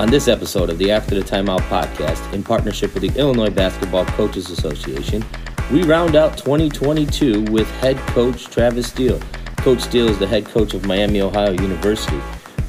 [0.00, 4.06] On this episode of the After the Timeout podcast, in partnership with the Illinois Basketball
[4.06, 5.22] Coaches Association,
[5.70, 9.20] we round out 2022 with head coach Travis Steele.
[9.58, 12.18] Coach Steele is the head coach of Miami Ohio University.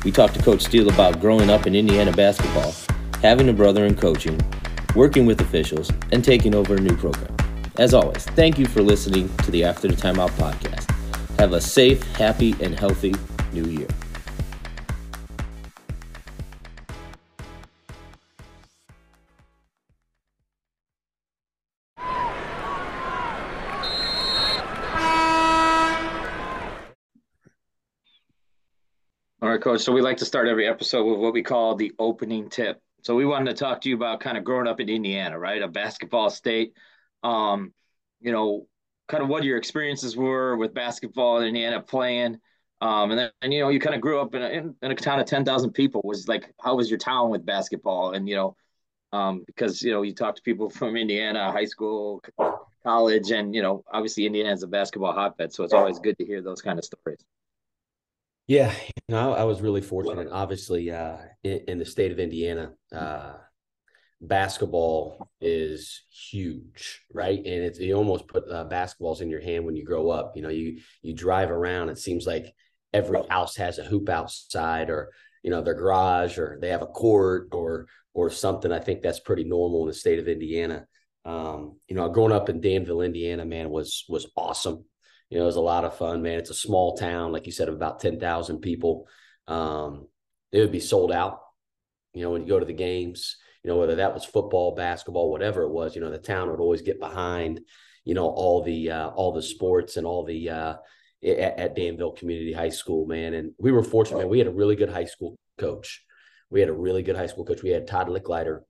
[0.04, 2.76] We talked to Coach Steele about growing up in Indiana basketball,
[3.22, 4.38] having a brother in coaching,
[4.94, 7.34] working with officials, and taking over a new program.
[7.78, 10.90] As always, thank you for listening to the After the Timeout podcast.
[11.40, 13.16] Have a safe, happy, and healthy
[13.54, 13.88] new year.
[29.53, 29.81] Right, coach.
[29.81, 32.81] So we like to start every episode with what we call the opening tip.
[33.01, 35.61] So we wanted to talk to you about kind of growing up in Indiana, right?
[35.61, 36.73] A basketball state.
[37.23, 37.73] Um,
[38.19, 38.67] you know,
[39.07, 42.39] kind of what your experiences were with basketball in Indiana playing.
[42.81, 44.91] Um, and then, and, you know, you kind of grew up in a, in, in
[44.91, 48.13] a town of 10,000 people was like, how was your town with basketball?
[48.13, 48.55] And, you know,
[49.11, 52.23] um, because, you know, you talk to people from Indiana, high school,
[52.83, 55.53] college, and, you know, obviously Indiana is a basketball hotbed.
[55.53, 57.23] So it's always good to hear those kind of stories.
[58.52, 60.27] Yeah, you know, I was really fortunate.
[60.30, 63.35] Obviously, uh, in, in, the state of Indiana, uh,
[64.19, 67.38] basketball is huge, right?
[67.38, 70.33] And it's you almost put uh, basketballs in your hand when you grow up.
[70.35, 71.88] You know, you you drive around.
[71.88, 72.53] It seems like
[72.91, 76.88] every house has a hoop outside, or you know, their garage, or they have a
[76.88, 78.69] court, or or something.
[78.69, 80.88] I think that's pretty normal in the state of Indiana.
[81.23, 84.83] Um, you know, growing up in Danville, Indiana, man, was was awesome.
[85.31, 86.39] You know, it was a lot of fun, man.
[86.39, 89.07] It's a small town, like you said, of about 10,000 people.
[89.47, 90.07] Um,
[90.51, 91.39] it would be sold out,
[92.13, 95.31] you know, when you go to the games, you know, whether that was football, basketball,
[95.31, 97.61] whatever it was, you know, the town would always get behind,
[98.03, 100.73] you know, all the, uh, all the sports and all the, uh,
[101.23, 103.33] at, at Danville Community High School, man.
[103.33, 104.29] And we were fortunate, man.
[104.29, 106.03] We had a really good high school coach.
[106.49, 107.63] We had a really good high school coach.
[107.63, 108.63] We had Todd Lickliter,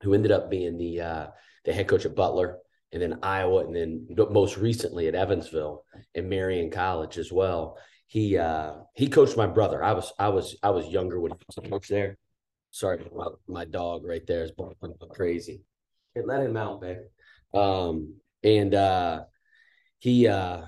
[0.00, 1.26] who ended up being the, uh,
[1.66, 2.56] the head coach of Butler
[2.92, 7.78] and then Iowa, and then most recently at Evansville and Marian College as well.
[8.06, 9.82] He uh, he coached my brother.
[9.82, 12.18] I was I was I was younger when he was there.
[12.70, 15.62] Sorry, my, my dog right there is barking crazy.
[16.14, 17.04] Hey, let him out, man.
[17.54, 19.22] Um, and uh,
[19.98, 20.62] he uh,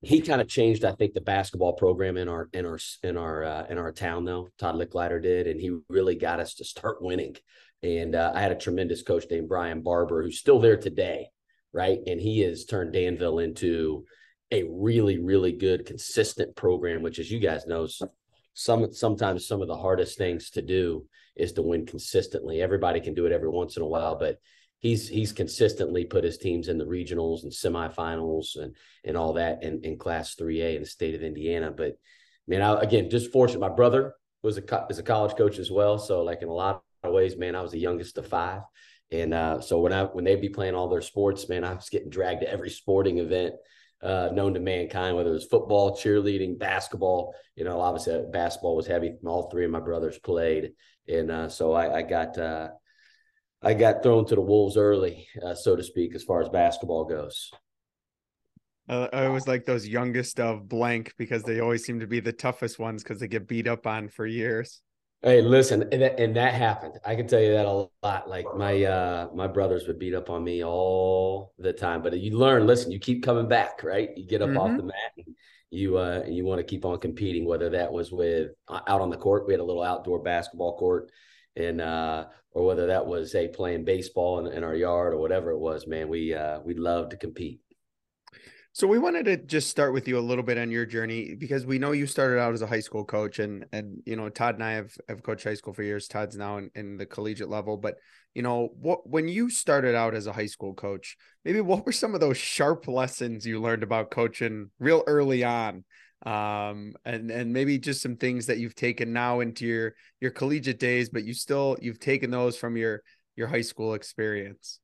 [0.00, 3.44] he kind of changed, I think, the basketball program in our in our in our
[3.44, 4.24] uh, in our town.
[4.24, 7.36] Though Todd Lickliter did, and he really got us to start winning.
[7.82, 11.28] And uh, I had a tremendous coach named Brian Barber, who's still there today
[11.72, 11.98] right?
[12.06, 14.04] And he has turned Danville into
[14.50, 17.88] a really, really good, consistent program, which, as you guys know,
[18.54, 22.60] some sometimes some of the hardest things to do is to win consistently.
[22.60, 24.38] Everybody can do it every once in a while, but
[24.80, 29.62] he's he's consistently put his teams in the regionals and semifinals and and all that
[29.62, 31.70] in, in class 3A in the state of Indiana.
[31.70, 31.96] But
[32.48, 33.60] man, I, again, just fortunate.
[33.60, 36.82] My brother was a is a college coach as well, so like in a lot
[37.04, 38.62] of ways, man, I was the youngest of five.
[39.12, 41.88] And uh, so when I when they'd be playing all their sports, man, I was
[41.88, 43.54] getting dragged to every sporting event
[44.02, 47.34] uh, known to mankind, whether it was football, cheerleading, basketball.
[47.56, 49.12] You know, obviously basketball was heavy.
[49.24, 50.72] All three of my brothers played,
[51.08, 52.68] and uh, so I, I got uh,
[53.62, 57.04] I got thrown to the wolves early, uh, so to speak, as far as basketball
[57.04, 57.50] goes.
[58.88, 62.32] Uh, I always like those youngest of blank because they always seem to be the
[62.32, 64.80] toughest ones because they get beat up on for years.
[65.22, 66.94] Hey, listen, and that, and that happened.
[67.04, 68.28] I can tell you that a lot.
[68.28, 72.38] Like my uh my brothers would beat up on me all the time, but you
[72.38, 72.66] learn.
[72.66, 74.08] Listen, you keep coming back, right?
[74.16, 74.58] You get up mm-hmm.
[74.58, 75.12] off the mat.
[75.18, 75.36] And
[75.70, 77.44] you uh you want to keep on competing.
[77.44, 80.78] Whether that was with uh, out on the court, we had a little outdoor basketball
[80.78, 81.10] court,
[81.54, 85.50] and uh or whether that was say playing baseball in, in our yard or whatever
[85.50, 85.86] it was.
[85.86, 87.60] Man, we uh we love to compete.
[88.80, 91.66] So we wanted to just start with you a little bit on your journey because
[91.66, 94.54] we know you started out as a high school coach and and you know Todd
[94.54, 96.08] and I have have coached high school for years.
[96.08, 97.96] Todd's now in, in the collegiate level, but
[98.32, 101.92] you know what when you started out as a high school coach, maybe what were
[101.92, 105.84] some of those sharp lessons you learned about coaching real early on?
[106.24, 110.80] Um and and maybe just some things that you've taken now into your your collegiate
[110.80, 113.02] days, but you still you've taken those from your
[113.36, 114.80] your high school experience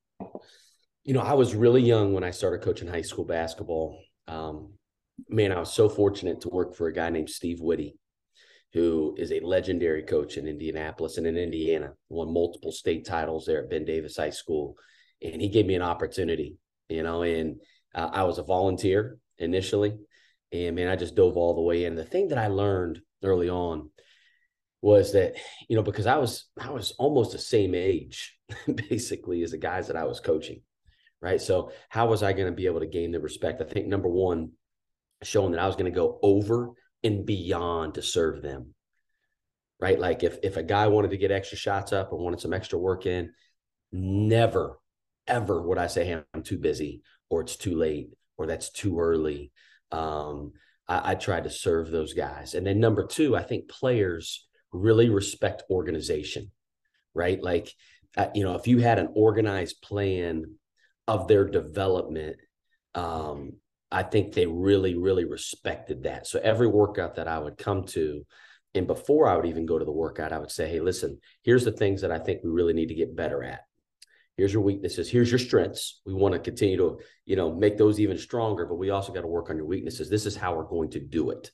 [1.07, 4.03] you know, I was really young when I started coaching high school basketball.
[4.27, 4.73] Um,
[5.29, 7.97] man, I was so fortunate to work for a guy named Steve Witty,
[8.73, 13.63] who is a legendary coach in Indianapolis and in Indiana, won multiple state titles there
[13.63, 14.75] at Ben Davis High School.
[15.23, 16.57] And he gave me an opportunity,
[16.89, 17.61] you know, and
[17.95, 19.97] uh, I was a volunteer initially.
[20.51, 21.95] And man, I just dove all the way in.
[21.95, 23.91] The thing that I learned early on
[24.83, 25.37] was that,
[25.69, 28.37] you know, because I was I was almost the same age
[28.89, 30.63] basically as the guys that I was coaching
[31.21, 31.41] right?
[31.41, 33.61] So how was I going to be able to gain the respect?
[33.61, 34.53] I think number one,
[35.23, 36.71] showing that I was going to go over
[37.03, 38.75] and beyond to serve them.
[39.81, 39.99] right?
[39.99, 42.79] Like if if a guy wanted to get extra shots up or wanted some extra
[42.79, 43.33] work in,
[43.93, 44.79] never,
[45.27, 48.99] ever would I say, hey, I'm too busy or it's too late or that's too
[49.01, 49.53] early.
[49.93, 50.53] Um,
[50.89, 52.55] I, I tried to serve those guys.
[52.55, 56.51] And then number two, I think players really respect organization,
[57.15, 57.43] right?
[57.43, 57.73] Like,
[58.17, 60.45] uh, you know, if you had an organized plan
[61.09, 62.37] of their development,
[62.95, 63.53] um,
[63.91, 66.27] I think they really, really respected that.
[66.27, 68.27] So every workout that I would come to,
[68.75, 71.65] and before I would even go to the workout, I would say, hey, listen, here's
[71.65, 73.61] the things that I think we really need to get better at.
[74.37, 75.09] Here's your weaknesses.
[75.09, 76.03] Here's your strengths.
[76.05, 79.23] We want to continue to, you know, make those even stronger, but we also got
[79.23, 80.11] to work on your weaknesses.
[80.11, 81.51] This is how we're going to do it.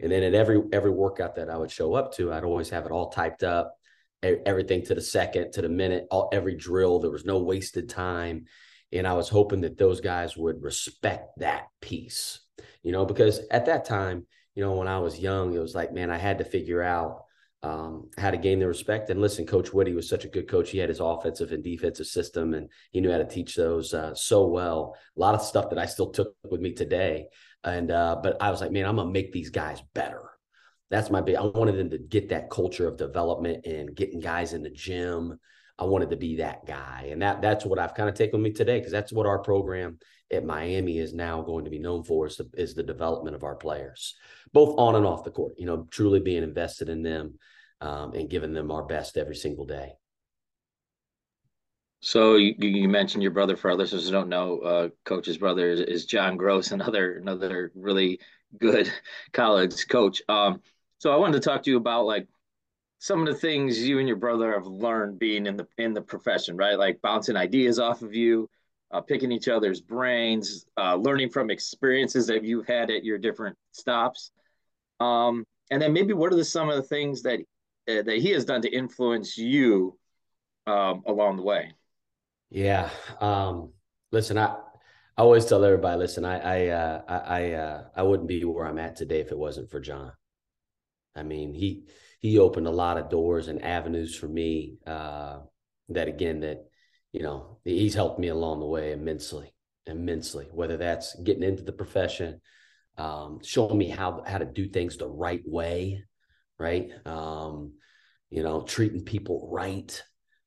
[0.00, 2.84] And then at every every workout that I would show up to, I'd always have
[2.84, 3.74] it all typed up,
[4.22, 7.00] everything to the second, to the minute, all every drill.
[7.00, 8.44] There was no wasted time.
[8.92, 12.40] And I was hoping that those guys would respect that piece,
[12.82, 15.92] you know, because at that time, you know, when I was young, it was like,
[15.92, 17.24] man, I had to figure out
[17.62, 19.10] um, how to gain the respect.
[19.10, 20.70] And listen, Coach Woody was such a good coach.
[20.70, 24.14] He had his offensive and defensive system, and he knew how to teach those uh,
[24.14, 24.96] so well.
[25.16, 27.28] A lot of stuff that I still took with me today.
[27.64, 30.22] And uh, but I was like, man, I'm gonna make these guys better.
[30.90, 31.36] That's my big.
[31.36, 35.38] I wanted them to get that culture of development and getting guys in the gym.
[35.78, 38.50] I wanted to be that guy, and that that's what I've kind of taken with
[38.50, 39.98] me today because that's what our program
[40.30, 43.44] at Miami is now going to be known for is the, is the development of
[43.44, 44.14] our players,
[44.52, 45.54] both on and off the court.
[45.56, 47.38] You know, truly being invested in them
[47.80, 49.92] um, and giving them our best every single day.
[52.00, 53.56] So you, you mentioned your brother.
[53.56, 58.20] For others who don't know, uh, Coach's brother is, is, John Groce, another another really
[58.58, 58.92] good
[59.32, 60.22] college coach.
[60.28, 60.60] Um,
[60.98, 62.26] so I wanted to talk to you about like
[62.98, 66.02] some of the things you and your brother have learned being in the in the
[66.02, 66.78] profession, right?
[66.78, 68.48] Like bouncing ideas off of you,
[68.90, 73.56] uh, picking each other's brains, uh, learning from experiences that you've had at your different
[73.72, 74.32] stops,
[75.00, 77.40] um, and then maybe what are the, some of the things that
[77.88, 79.96] uh, that he has done to influence you
[80.66, 81.72] um, along the way?
[82.50, 82.90] Yeah,
[83.20, 83.72] um,
[84.10, 84.56] listen, I
[85.16, 88.66] I always tell everybody, listen, I I uh, I I, uh, I wouldn't be where
[88.66, 90.12] I'm at today if it wasn't for John.
[91.14, 91.84] I mean, he
[92.20, 95.38] he opened a lot of doors and avenues for me uh,
[95.88, 96.64] that again that
[97.12, 99.54] you know he's helped me along the way immensely
[99.86, 102.40] immensely whether that's getting into the profession
[102.98, 106.02] um, showing me how how to do things the right way
[106.58, 106.90] right?
[107.06, 107.72] Um,
[108.30, 110.02] you know treating people right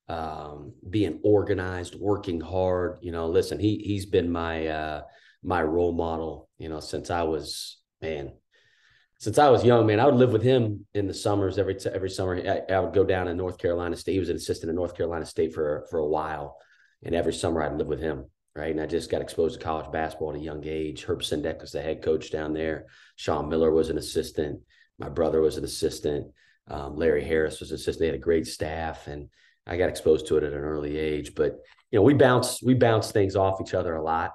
[0.07, 2.99] um, being organized working hard.
[3.01, 5.01] You know listen he he's been my uh,
[5.43, 8.31] my role model you know since i was man
[9.21, 12.09] since I was young, man, I would live with him in the summers every every
[12.09, 12.37] summer.
[12.37, 14.13] I, I, would go down to North Carolina State.
[14.13, 16.57] He was an assistant at North Carolina State for for a while,
[17.03, 18.25] and every summer I'd live with him.
[18.55, 21.03] Right, and I just got exposed to college basketball at a young age.
[21.03, 22.87] Herb Sendek was the head coach down there.
[23.15, 24.59] Sean Miller was an assistant.
[24.97, 26.31] My brother was an assistant.
[26.67, 27.99] Um, Larry Harris was an assistant.
[27.99, 29.29] They had a great staff, and
[29.67, 31.35] I got exposed to it at an early age.
[31.35, 31.59] But
[31.91, 34.31] you know, we bounce we bounce things off each other a lot.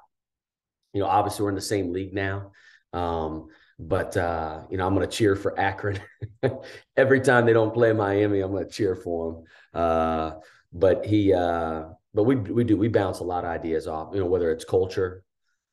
[0.92, 2.52] You know, obviously we're in the same league now.
[2.92, 6.00] Um, but uh, you know, I'm going to cheer for Akron
[6.96, 8.40] every time they don't play Miami.
[8.40, 9.44] I'm going to cheer for him.
[9.74, 10.32] Uh,
[10.72, 11.84] but he, uh,
[12.14, 14.14] but we we do we bounce a lot of ideas off.
[14.14, 15.22] You know, whether it's culture,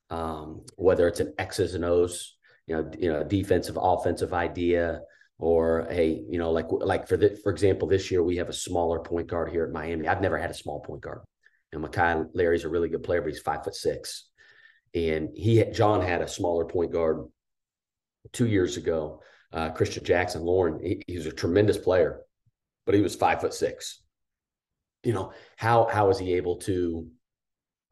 [0.09, 2.35] um, whether it's an X's and O's,
[2.67, 5.01] you know, you know, defensive, offensive idea,
[5.37, 8.53] or hey, you know, like like for the, for example, this year we have a
[8.53, 10.07] smaller point guard here at Miami.
[10.07, 11.21] I've never had a small point guard.
[11.71, 14.29] And Mekhi Lairy's a really good player, but he's five foot six.
[14.93, 17.25] And he John had a smaller point guard
[18.31, 22.21] two years ago, uh, Christian Jackson Lauren, he, he was a tremendous player,
[22.85, 24.01] but he was five foot six.
[25.03, 27.07] You know, how how is he able to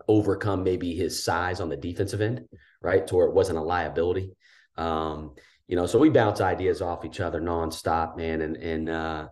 [0.07, 2.45] overcome maybe his size on the defensive end,
[2.81, 3.05] right?
[3.07, 4.31] To where it wasn't a liability.
[4.77, 5.35] Um,
[5.67, 8.41] you know, so we bounce ideas off each other nonstop, man.
[8.41, 9.27] And and uh,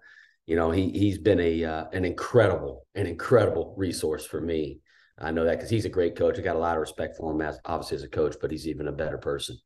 [0.45, 4.79] you know, he he's been a uh, an incredible, an incredible resource for me.
[5.17, 6.39] I know that because he's a great coach.
[6.39, 8.67] I got a lot of respect for him as obviously as a coach, but he's
[8.67, 9.57] even a better person.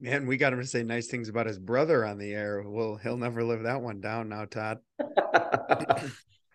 [0.00, 2.62] Man, we got him to say nice things about his brother on the air.
[2.62, 4.78] Well, he'll never live that one down now, Todd.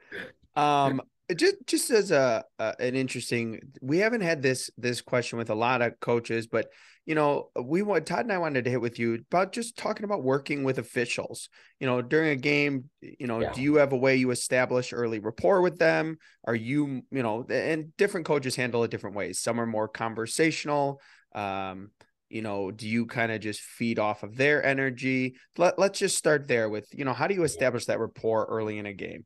[0.56, 1.02] um,
[1.36, 5.56] just just as a, a, an interesting, we haven't had this this question with a
[5.56, 6.68] lot of coaches, but
[7.06, 10.04] you know, we want Todd and I wanted to hit with you about just talking
[10.04, 11.50] about working with officials.
[11.80, 13.54] You know, during a game, you know, yeah.
[13.54, 16.18] do you have a way you establish early rapport with them?
[16.46, 19.40] Are you, you know, and different coaches handle it different ways.
[19.40, 21.02] Some are more conversational.
[21.34, 21.90] Um,
[22.32, 26.18] you know do you kind of just feed off of their energy Let, let's just
[26.18, 29.26] start there with you know how do you establish that rapport early in a game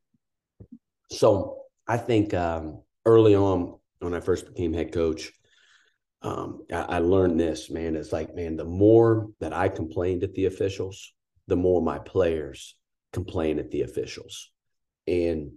[1.12, 5.32] so i think um, early on when i first became head coach
[6.22, 10.34] um, I, I learned this man it's like man the more that i complained at
[10.34, 11.14] the officials
[11.48, 12.76] the more my players
[13.16, 14.52] complain at the officials.
[15.08, 15.54] And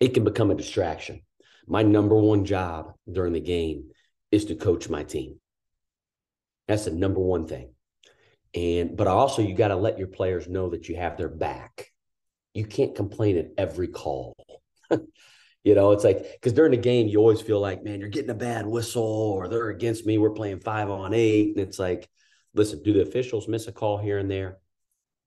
[0.00, 1.20] it can become a distraction.
[1.66, 3.90] My number one job during the game
[4.32, 5.38] is to coach my team.
[6.68, 7.70] That's the number one thing.
[8.54, 11.90] And but also you got to let your players know that you have their back.
[12.54, 14.36] You can't complain at every call.
[14.90, 18.30] you know, it's like because during the game you always feel like, man, you're getting
[18.30, 20.18] a bad whistle or they're against me.
[20.18, 22.08] We're playing five on eight, and it's like,
[22.54, 24.58] listen, do the officials miss a call here and there?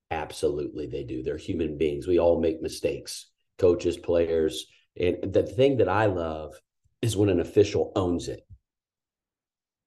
[0.10, 1.24] Absolutely, they do.
[1.24, 2.08] They're human beings.
[2.08, 4.66] We all make mistakes, coaches, players.
[5.00, 6.54] And the thing that I love
[7.02, 8.46] is when an official owns it.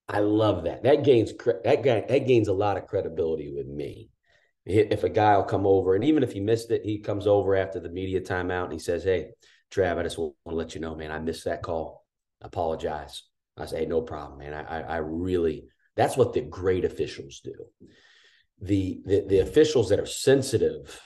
[0.08, 0.82] I love that.
[0.82, 1.32] That gains
[1.64, 4.10] that guy that gains a lot of credibility with me.
[4.66, 7.54] If a guy will come over, and even if he missed it, he comes over
[7.54, 9.30] after the media timeout and he says, "Hey,
[9.70, 12.06] Trav, I just want to let you know, man, I missed that call.
[12.42, 13.22] I apologize."
[13.56, 14.52] I say, hey, "No problem, man.
[14.52, 17.54] I, I really that's what the great officials do.
[18.60, 21.00] The, the the officials that are sensitive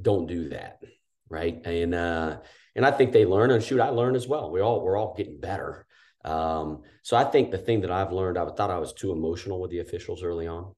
[0.00, 0.82] don't do that,
[1.28, 1.60] right?
[1.64, 2.38] And uh,
[2.74, 3.50] and I think they learn.
[3.50, 4.50] And shoot, I learn as well.
[4.50, 5.86] We all we're all getting better.
[6.24, 9.60] Um, so I think the thing that I've learned, I thought I was too emotional
[9.60, 10.72] with the officials early on.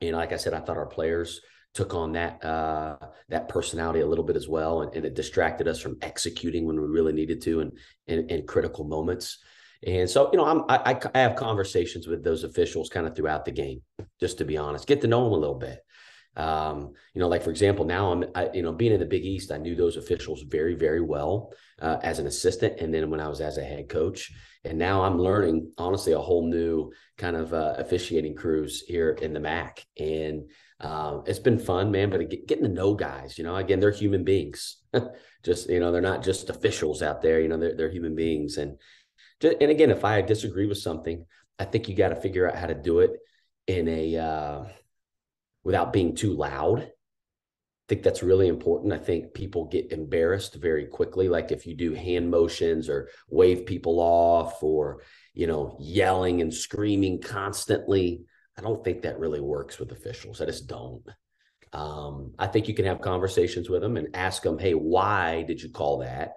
[0.00, 1.40] And like I said, I thought our players
[1.74, 2.96] took on that uh,
[3.28, 6.80] that personality a little bit as well, and, and, it distracted us from executing when
[6.80, 7.72] we really needed to, and
[8.06, 9.38] in, critical moments.
[9.86, 13.44] And so, you know, I'm I, I have conversations with those officials kind of throughout
[13.44, 13.82] the game,
[14.18, 15.80] just to be honest, get to know them a little bit.
[16.36, 19.24] Um, you know, like for example, now I'm, I, you know, being in the Big
[19.24, 23.20] East, I knew those officials very, very well uh, as an assistant, and then when
[23.20, 24.32] I was as a head coach,
[24.64, 29.32] and now I'm learning honestly a whole new kind of uh, officiating crews here in
[29.32, 30.48] the MAC, and
[30.80, 32.10] um, it's been fun, man.
[32.10, 34.76] But getting to know guys, you know, again, they're human beings.
[35.42, 37.40] just you know, they're not just officials out there.
[37.40, 38.78] You know, they're they're human beings, and
[39.42, 41.24] and again, if I disagree with something,
[41.58, 43.12] I think you got to figure out how to do it
[43.66, 44.64] in a uh,
[45.64, 46.80] without being too loud.
[46.82, 46.88] I
[47.88, 48.92] think that's really important.
[48.92, 51.28] I think people get embarrassed very quickly.
[51.28, 55.02] Like if you do hand motions or wave people off or,
[55.34, 58.24] you know, yelling and screaming constantly.
[58.56, 60.40] I don't think that really works with officials.
[60.40, 61.02] I just don't.
[61.72, 65.62] Um, I think you can have conversations with them and ask them, hey, why did
[65.62, 66.34] you call that?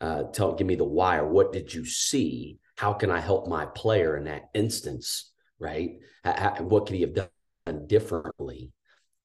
[0.00, 2.58] Uh, tell, give me the why or what did you see?
[2.76, 5.32] How can I help my player in that instance?
[5.58, 5.98] Right?
[6.24, 7.28] How, what could he have done?
[7.72, 8.72] Differently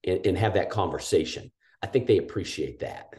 [0.04, 1.50] and, and have that conversation.
[1.82, 3.14] I think they appreciate that.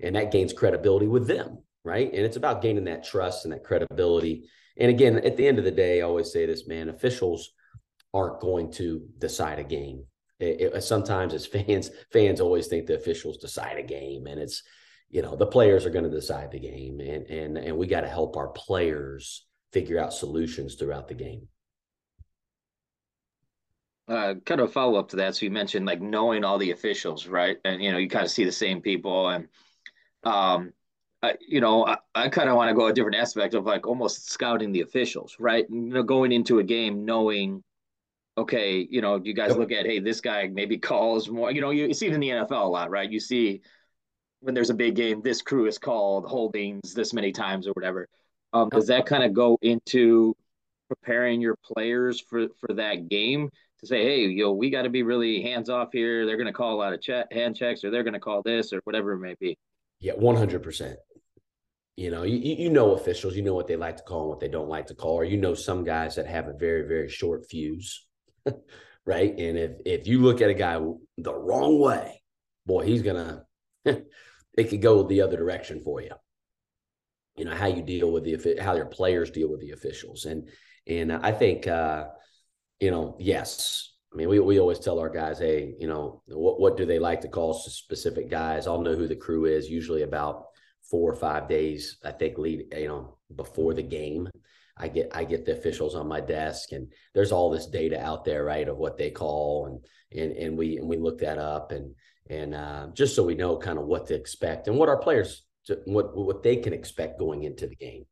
[0.00, 2.12] And that gains credibility with them, right?
[2.12, 4.48] And it's about gaining that trust and that credibility.
[4.76, 7.50] And again, at the end of the day, I always say this, man, officials
[8.12, 10.04] aren't going to decide a game.
[10.40, 14.62] It, it, sometimes as fans, fans always think the officials decide a game and it's,
[15.08, 18.00] you know, the players are going to decide the game and, and, and we got
[18.00, 21.48] to help our players figure out solutions throughout the game
[24.08, 25.36] uh, kind of follow up to that.
[25.36, 27.58] So you mentioned like knowing all the officials, right?
[27.64, 29.48] And you know, you kind of see the same people, and
[30.24, 30.72] um,
[31.22, 33.86] I, you know, I, I kind of want to go a different aspect of like
[33.86, 35.66] almost scouting the officials, right?
[35.70, 37.62] You know, going into a game knowing,
[38.36, 39.58] okay, you know, you guys yep.
[39.58, 41.52] look at, hey, this guy maybe calls more.
[41.52, 43.10] You know, you, you see it in the NFL a lot, right?
[43.10, 43.62] You see
[44.40, 48.08] when there's a big game, this crew is called holdings this many times or whatever.
[48.52, 50.36] Um, does that kind of go into
[50.88, 53.50] preparing your players for for that game
[53.82, 56.24] to say, hey, yo, we got to be really hands off here.
[56.24, 58.42] They're going to call a lot of check, hand checks, or they're going to call
[58.42, 59.58] this, or whatever it may be.
[60.00, 60.98] Yeah, one hundred percent.
[61.96, 64.40] You know, you you know officials, you know what they like to call and what
[64.40, 67.08] they don't like to call, or you know some guys that have a very very
[67.08, 68.06] short fuse,
[69.04, 69.30] right?
[69.38, 70.80] And if if you look at a guy
[71.18, 72.22] the wrong way,
[72.66, 73.44] boy, he's gonna
[73.84, 76.12] it could go the other direction for you.
[77.36, 80.48] You know how you deal with the how your players deal with the officials, and
[80.86, 82.06] and I think uh,
[82.82, 83.92] you know, yes.
[84.12, 86.98] I mean, we, we always tell our guys, hey, you know, what, what do they
[86.98, 88.66] like to call specific guys?
[88.66, 90.46] I'll know who the crew is usually about
[90.90, 94.28] four or five days, I think, lead, you know, before the game.
[94.76, 98.24] I get I get the officials on my desk and there's all this data out
[98.24, 101.70] there, right, of what they call and and and we and we look that up
[101.70, 101.94] and
[102.28, 105.44] and uh, just so we know kind of what to expect and what our players
[105.66, 108.06] to, what what they can expect going into the game.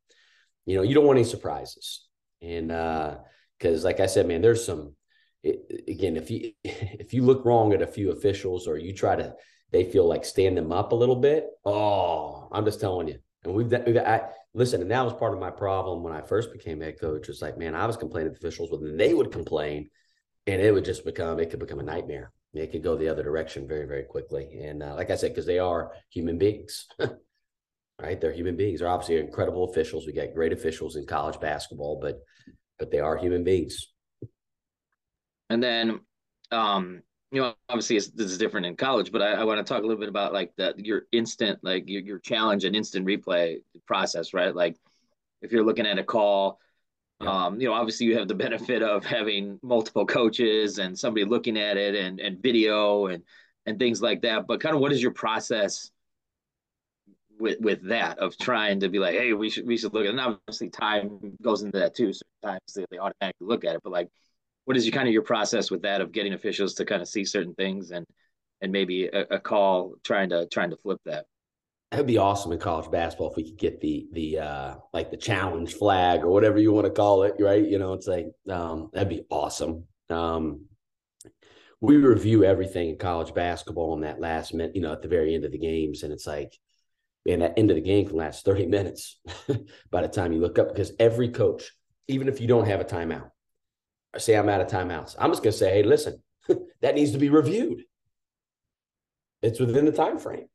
[0.65, 2.07] You know, you don't want any surprises.
[2.41, 3.17] And uh
[3.61, 4.95] because like I said, man, there's some
[5.43, 9.15] it, again if you if you look wrong at a few officials or you try
[9.15, 9.35] to
[9.71, 11.47] they feel like stand them up a little bit.
[11.65, 13.19] Oh, I'm just telling you.
[13.45, 16.53] And we've, we've I, listen, and that was part of my problem when I first
[16.53, 17.29] became head coach.
[17.29, 19.91] Was like, man, I was complaining to officials, then they would complain,
[20.47, 22.33] and it would just become it could become a nightmare.
[22.53, 24.61] It could go the other direction very, very quickly.
[24.65, 26.89] And uh, like I said, because they are human beings,
[28.01, 28.21] right?
[28.21, 28.81] They're human beings.
[28.81, 30.05] They're obviously incredible officials.
[30.05, 32.19] We got great officials in college basketball, but
[32.81, 33.87] but they are human beings.
[35.51, 36.01] And then,
[36.51, 39.85] um, you know, obviously this is different in college, but I, I want to talk
[39.85, 43.59] a little bit about like that your instant, like your, your challenge and instant replay
[43.87, 44.55] process, right?
[44.55, 44.77] Like
[45.43, 46.59] if you're looking at a call,
[47.21, 47.47] yeah.
[47.47, 51.59] um, you know, obviously you have the benefit of having multiple coaches and somebody looking
[51.59, 53.23] at it and and video and
[53.67, 54.47] and things like that.
[54.47, 55.91] But kind of what is your process
[57.41, 60.09] with with that of trying to be like, hey, we should we should look at
[60.09, 60.11] it.
[60.11, 62.13] And obviously time goes into that too.
[62.13, 64.09] Sometimes they, they automatically look at it, but like
[64.65, 67.09] what is your kind of your process with that of getting officials to kind of
[67.09, 68.07] see certain things and
[68.61, 71.27] and maybe a, a call trying to trying to flip that?
[71.91, 75.17] That'd be awesome in college basketball if we could get the the uh like the
[75.17, 77.67] challenge flag or whatever you want to call it, right?
[77.67, 79.85] You know, it's like um that'd be awesome.
[80.09, 80.67] Um
[81.81, 85.35] we review everything in college basketball on that last minute, you know, at the very
[85.35, 86.03] end of the games.
[86.03, 86.59] And it's like,
[87.27, 89.21] man, that end of the game can last 30 minutes
[89.91, 91.71] by the time you look up because every coach,
[92.09, 93.31] even if you don't have a timeout,
[94.19, 95.17] say I'm out of timeouts.
[95.19, 96.23] I'm just going to say, hey, listen,
[96.81, 97.85] that needs to be reviewed.
[99.43, 100.47] It's within the time frame,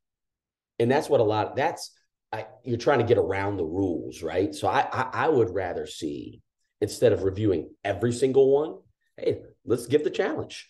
[0.77, 1.47] and that's what a lot.
[1.47, 1.91] of, That's
[2.31, 4.53] I, you're trying to get around the rules, right?
[4.53, 6.43] So I, I I would rather see
[6.81, 8.77] instead of reviewing every single one,
[9.17, 10.69] hey, let's give the challenge.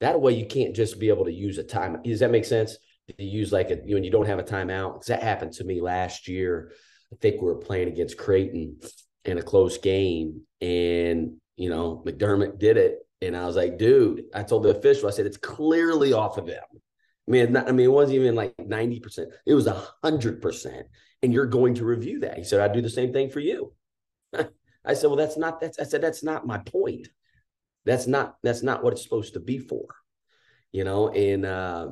[0.00, 2.02] That way, you can't just be able to use a time.
[2.02, 2.78] Does that make sense?
[3.18, 5.64] You use like a you when you don't have a timeout because that happened to
[5.64, 6.72] me last year.
[7.12, 8.78] I think we were playing against Creighton
[9.24, 12.98] in a close game, and you know, McDermott did it.
[13.22, 16.46] And I was like, dude, I told the official, I said, it's clearly off of
[16.46, 16.62] them.
[17.26, 19.26] I mean, not, I mean, it wasn't even like 90%.
[19.46, 20.82] It was 100%.
[21.22, 22.36] And you're going to review that.
[22.36, 23.72] He said, I'd do the same thing for you.
[24.84, 27.08] I said, well, that's not, that's, I said, that's not my point.
[27.86, 29.86] That's not, that's not what it's supposed to be for,
[30.72, 31.08] you know?
[31.08, 31.88] And, uh,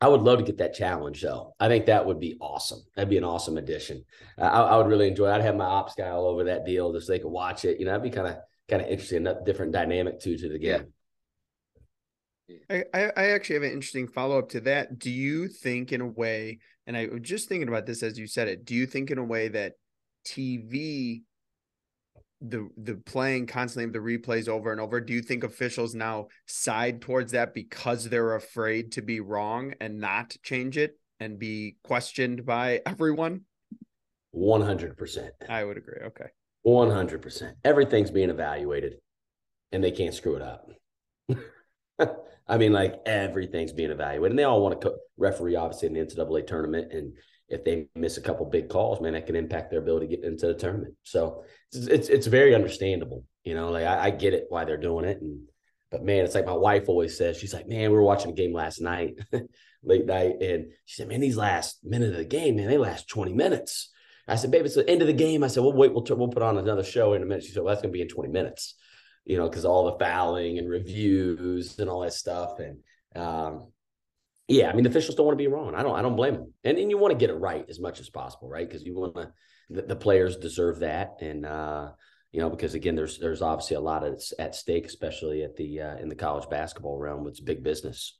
[0.00, 1.54] I would love to get that challenge though.
[1.58, 2.80] I think that would be awesome.
[2.94, 4.04] That'd be an awesome addition.
[4.38, 5.28] Uh, I, I, would really enjoy.
[5.28, 5.34] It.
[5.34, 7.78] I'd have my ops guy all over that deal just so they could watch it.
[7.78, 8.36] You know, that'd be kind of
[8.68, 10.92] kind of interesting, a different dynamic too to the game.
[12.70, 14.98] I, I actually have an interesting follow up to that.
[14.98, 18.26] Do you think, in a way, and I was just thinking about this as you
[18.26, 19.72] said it, do you think, in a way, that
[20.24, 21.22] TV,
[22.40, 27.00] the the playing constantly the replays over and over, do you think officials now side
[27.00, 32.44] towards that because they're afraid to be wrong and not change it and be questioned
[32.44, 33.42] by everyone?
[34.34, 35.30] 100%.
[35.48, 36.00] I would agree.
[36.06, 36.26] Okay.
[36.66, 37.52] 100%.
[37.64, 38.96] Everything's being evaluated
[39.72, 40.68] and they can't screw it up.
[42.48, 45.94] I mean, like everything's being evaluated, and they all want to co- referee, obviously, in
[45.94, 46.92] the NCAA tournament.
[46.92, 47.12] And
[47.48, 50.24] if they miss a couple big calls, man, that can impact their ability to get
[50.24, 50.94] into the tournament.
[51.02, 53.70] So it's it's, it's very understandable, you know.
[53.70, 55.40] Like I, I, get it why they're doing it, and
[55.90, 57.36] but man, it's like my wife always says.
[57.36, 59.18] She's like, man, we were watching a game last night,
[59.82, 63.08] late night, and she said, man, these last minute of the game, man, they last
[63.08, 63.90] twenty minutes.
[64.28, 65.44] I said, babe, it's the end of the game.
[65.44, 67.44] I said, well, wait, we'll, t- we'll put on another show in a minute.
[67.44, 68.74] She said, well, that's to be in 20 minutes,
[69.24, 72.58] you know, because all the fouling and reviews and all that stuff.
[72.58, 72.78] And
[73.14, 73.68] um,
[74.48, 75.74] yeah, I mean, the officials don't want to be wrong.
[75.74, 76.54] I don't, I don't blame them.
[76.62, 78.66] And, and you want to get it right as much as possible, right?
[78.66, 79.32] Because you want to,
[79.70, 81.16] the, the, players deserve that.
[81.20, 81.90] And, uh,
[82.30, 85.80] you know, because again, there's, there's obviously a lot of at stake, especially at the,
[85.80, 87.26] uh, in the college basketball realm.
[87.26, 88.18] It's big business.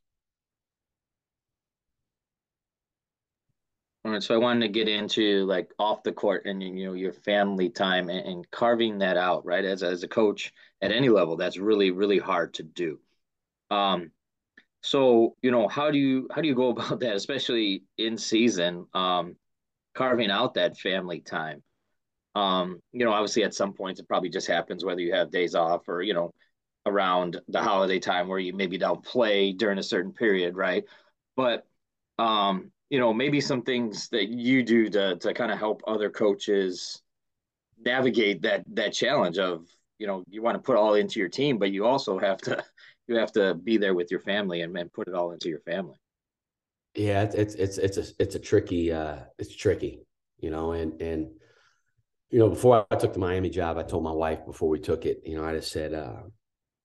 [4.04, 6.92] All right, so I wanted to get into like off the court and you know
[6.92, 9.64] your family time and, and, carving that out, right?
[9.64, 13.00] As as a coach at any level, that's really really hard to do.
[13.68, 14.12] Um,
[14.82, 18.86] so you know how do you how do you go about that, especially in season,
[18.94, 19.36] um,
[19.94, 21.62] carving out that family time?
[22.34, 25.54] Um, you know, obviously at some points it probably just happens whether you have days
[25.54, 26.32] off or you know
[26.84, 30.84] around the holiday time where you maybe don't play during a certain period, right?
[31.36, 31.66] But
[32.18, 36.10] um you know, maybe some things that you do to to kind of help other
[36.10, 37.02] coaches
[37.84, 39.66] navigate that that challenge of,
[39.98, 42.64] you know, you want to put all into your team, but you also have to
[43.06, 45.60] you have to be there with your family and, and put it all into your
[45.60, 45.96] family.
[46.94, 50.06] Yeah, it's it's it's a it's a tricky uh it's tricky,
[50.38, 51.28] you know, and and
[52.30, 55.06] you know, before I took the Miami job, I told my wife before we took
[55.06, 56.22] it, you know, I just said, uh,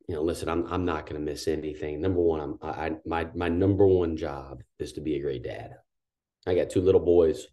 [0.07, 2.01] you know, listen, I'm I'm not going to miss anything.
[2.01, 5.71] Number one, I'm I my my number one job is to be a great dad.
[6.45, 7.47] I got two little boys.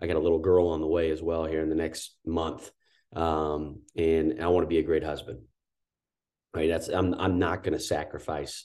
[0.00, 2.70] I got a little girl on the way as well here in the next month.
[3.14, 5.40] Um, and I want to be a great husband.
[6.56, 6.70] Right.
[6.70, 8.64] That's I'm I'm not going to sacrifice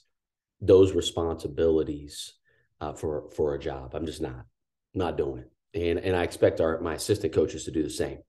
[0.61, 2.33] those responsibilities
[2.79, 3.93] uh, for for a job.
[3.93, 4.45] I'm just not
[4.93, 5.51] not doing it.
[5.89, 8.19] And and I expect our my assistant coaches to do the same.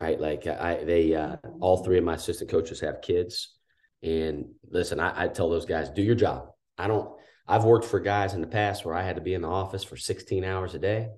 [0.00, 0.18] Right.
[0.18, 3.58] Like I they uh, all three of my assistant coaches have kids.
[4.02, 6.48] And listen, I, I tell those guys, do your job.
[6.78, 7.10] I don't
[7.46, 9.84] I've worked for guys in the past where I had to be in the office
[9.84, 11.10] for 16 hours a day.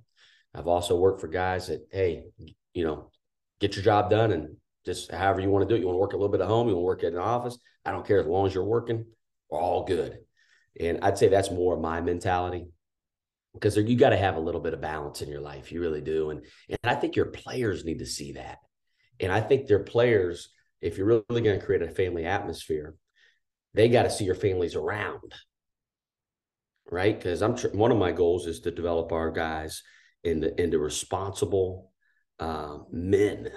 [0.55, 2.25] I've also worked for guys that, hey,
[2.75, 3.13] you know,
[3.61, 5.81] get your job done and just however you want to do it.
[5.81, 7.19] You want to work a little bit at home, you want to work at an
[7.19, 7.59] office.
[7.85, 9.05] I don't care as long as you're working.
[9.51, 10.19] We're all good.
[10.79, 12.67] And I'd say that's more of my mentality
[13.55, 15.73] because you got to have a little bit of balance in your life.
[15.73, 16.31] You really do.
[16.31, 18.59] And, and I think your players need to see that.
[19.19, 22.95] And I think their players, if you're really going to create a family atmosphere,
[23.75, 25.35] they got to see your families around.
[26.91, 27.17] Right.
[27.17, 29.83] Because I'm tr- one of my goals is to develop our guys
[30.25, 31.93] into, into responsible
[32.39, 33.51] uh, men.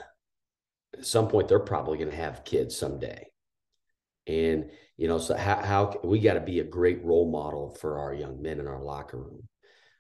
[0.97, 3.27] At some point, they're probably going to have kids someday.
[4.27, 7.99] And, you know, so how, how we got to be a great role model for
[7.99, 9.47] our young men in our locker room.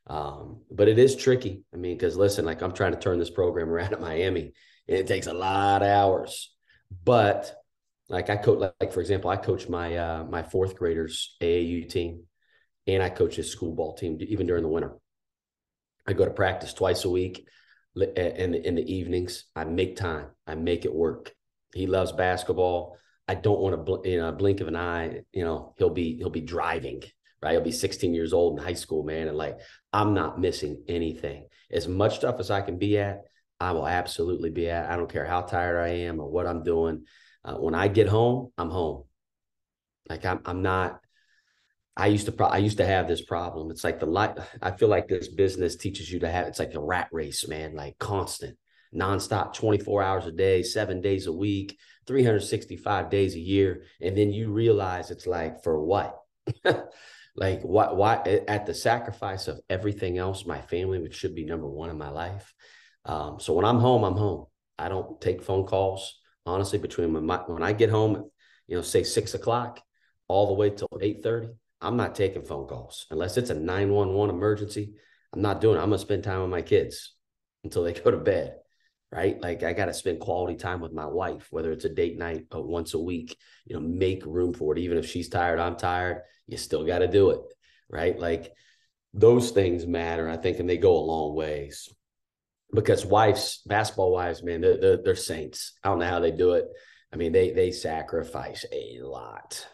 [0.07, 1.63] Um, but it is tricky.
[1.73, 4.53] I mean, because listen, like I'm trying to turn this program around at Miami,
[4.87, 6.53] and it takes a lot of hours.
[7.03, 7.53] But
[8.09, 11.89] like I coach, like, like for example, I coach my uh, my fourth graders AAU
[11.89, 12.23] team,
[12.85, 14.97] and I coach his school ball team even during the winter.
[16.05, 17.47] I go to practice twice a week
[17.95, 19.45] in the, in the evenings.
[19.55, 20.27] I make time.
[20.47, 21.33] I make it work.
[21.73, 22.97] He loves basketball.
[23.27, 25.21] I don't want to bl- you know blink of an eye.
[25.31, 27.03] You know he'll be he'll be driving
[27.43, 27.51] right?
[27.51, 29.27] He'll be 16 years old in high school, man.
[29.27, 29.59] And like,
[29.91, 31.47] I'm not missing anything.
[31.69, 33.23] As much stuff as I can be at,
[33.59, 34.89] I will absolutely be at.
[34.89, 37.05] I don't care how tired I am or what I'm doing.
[37.43, 39.03] Uh, when I get home, I'm home.
[40.09, 41.01] Like I'm, I'm not.
[41.95, 43.69] I used to, pro- I used to have this problem.
[43.69, 44.37] It's like the light.
[44.61, 46.47] I feel like this business teaches you to have.
[46.47, 47.75] It's like a rat race, man.
[47.75, 48.57] Like constant,
[48.93, 51.77] nonstop, 24 hours a day, seven days a week,
[52.07, 56.19] 365 days a year, and then you realize it's like for what?
[57.35, 57.95] like what?
[57.95, 58.15] why
[58.47, 62.09] at the sacrifice of everything else my family which should be number one in my
[62.09, 62.53] life
[63.05, 64.45] um, so when i'm home i'm home
[64.77, 68.29] i don't take phone calls honestly between when, my, when i get home
[68.67, 69.81] you know say six o'clock
[70.27, 74.93] all the way till 8.30 i'm not taking phone calls unless it's a 911 emergency
[75.33, 77.15] i'm not doing it i'm going to spend time with my kids
[77.63, 78.55] until they go to bed
[79.11, 82.17] right like i got to spend quality time with my wife whether it's a date
[82.17, 85.59] night or once a week you know make room for it even if she's tired
[85.59, 87.41] i'm tired you still got to do it,
[87.89, 88.17] right?
[88.17, 88.53] Like
[89.13, 91.89] those things matter, I think, and they go a long ways.
[92.73, 95.73] Because wives, basketball wives, man, they're, they're, they're saints.
[95.83, 96.65] I don't know how they do it.
[97.11, 99.67] I mean, they they sacrifice a lot.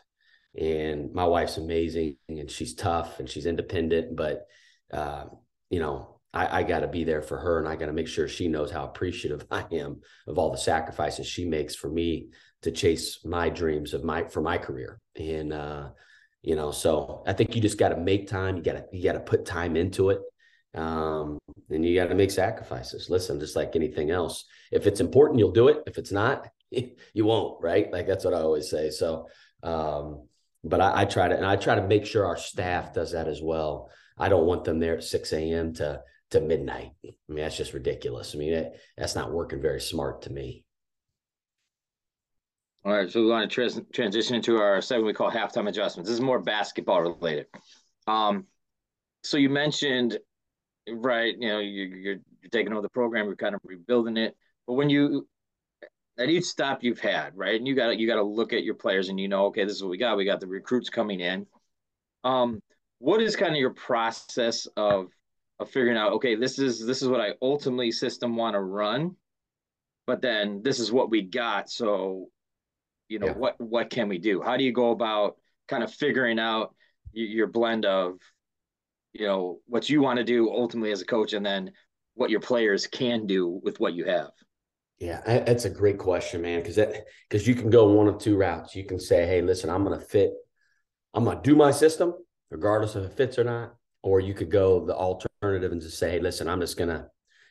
[0.58, 4.16] And my wife's amazing, and she's tough, and she's independent.
[4.16, 4.48] But
[4.92, 5.26] uh,
[5.70, 8.08] you know, I, I got to be there for her, and I got to make
[8.08, 12.30] sure she knows how appreciative I am of all the sacrifices she makes for me
[12.64, 15.00] to chase my dreams of my for my career.
[15.16, 15.90] And uh,
[16.42, 19.04] you know so i think you just got to make time you got to you
[19.04, 20.20] got to put time into it
[20.76, 21.40] um,
[21.72, 25.52] and you got to make sacrifices listen just like anything else if it's important you'll
[25.52, 29.28] do it if it's not you won't right like that's what i always say so
[29.64, 30.28] um,
[30.64, 33.28] but I, I, try to and i try to make sure our staff does that
[33.28, 37.44] as well i don't want them there at 6 a.m to to midnight i mean
[37.44, 40.64] that's just ridiculous i mean that's not working very smart to me
[42.86, 46.10] all right, so we want to trans- transition into our segment we call halftime adjustments.
[46.10, 47.48] This is more basketball related.
[48.08, 48.46] Um,
[49.22, 50.18] so you mentioned,
[50.90, 51.36] right?
[51.38, 54.36] You know, you, you're you're taking over the program, you're kind of rebuilding it.
[54.66, 55.28] But when you
[56.20, 58.76] at each stop you've had, right, and you got you got to look at your
[58.76, 60.18] players, and you know, okay, this is what we got.
[60.18, 61.48] We got the recruits coming in.
[62.24, 62.62] Um,
[63.00, 65.08] what is kind of your process of
[65.60, 66.14] of figuring out?
[66.14, 69.16] Okay, this is this is what I ultimately system want to run,
[70.06, 71.70] but then this is what we got.
[71.70, 72.30] So
[73.10, 73.34] you know yeah.
[73.34, 75.36] what what can we do how do you go about
[75.68, 76.74] kind of figuring out
[77.12, 78.20] your blend of
[79.14, 81.72] you know what you want to do ultimately as a coach and then
[82.14, 84.30] what your players can do with what you have
[85.00, 88.38] yeah that's a great question man because that because you can go one of two
[88.38, 90.34] routes you can say hey listen i'm going to fit
[91.14, 92.14] i'm going to do my system
[92.50, 96.12] regardless if it fits or not or you could go the alternative and just say
[96.12, 97.06] hey listen i'm just going to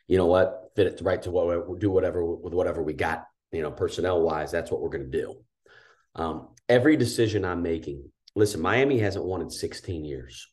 [0.07, 3.25] you know what fit it right to what we do whatever with whatever we got
[3.53, 5.35] you know personnel wise that's what we're going to do
[6.19, 10.49] um, every decision I'm making, listen, Miami hasn't won in 16 years.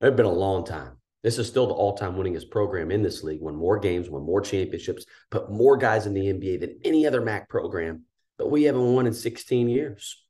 [0.00, 0.98] It's been a long time.
[1.22, 3.40] This is still the all-time winningest program in this league.
[3.40, 7.20] Won more games, won more championships, put more guys in the NBA than any other
[7.20, 8.04] MAC program.
[8.38, 10.24] But we haven't won in 16 years.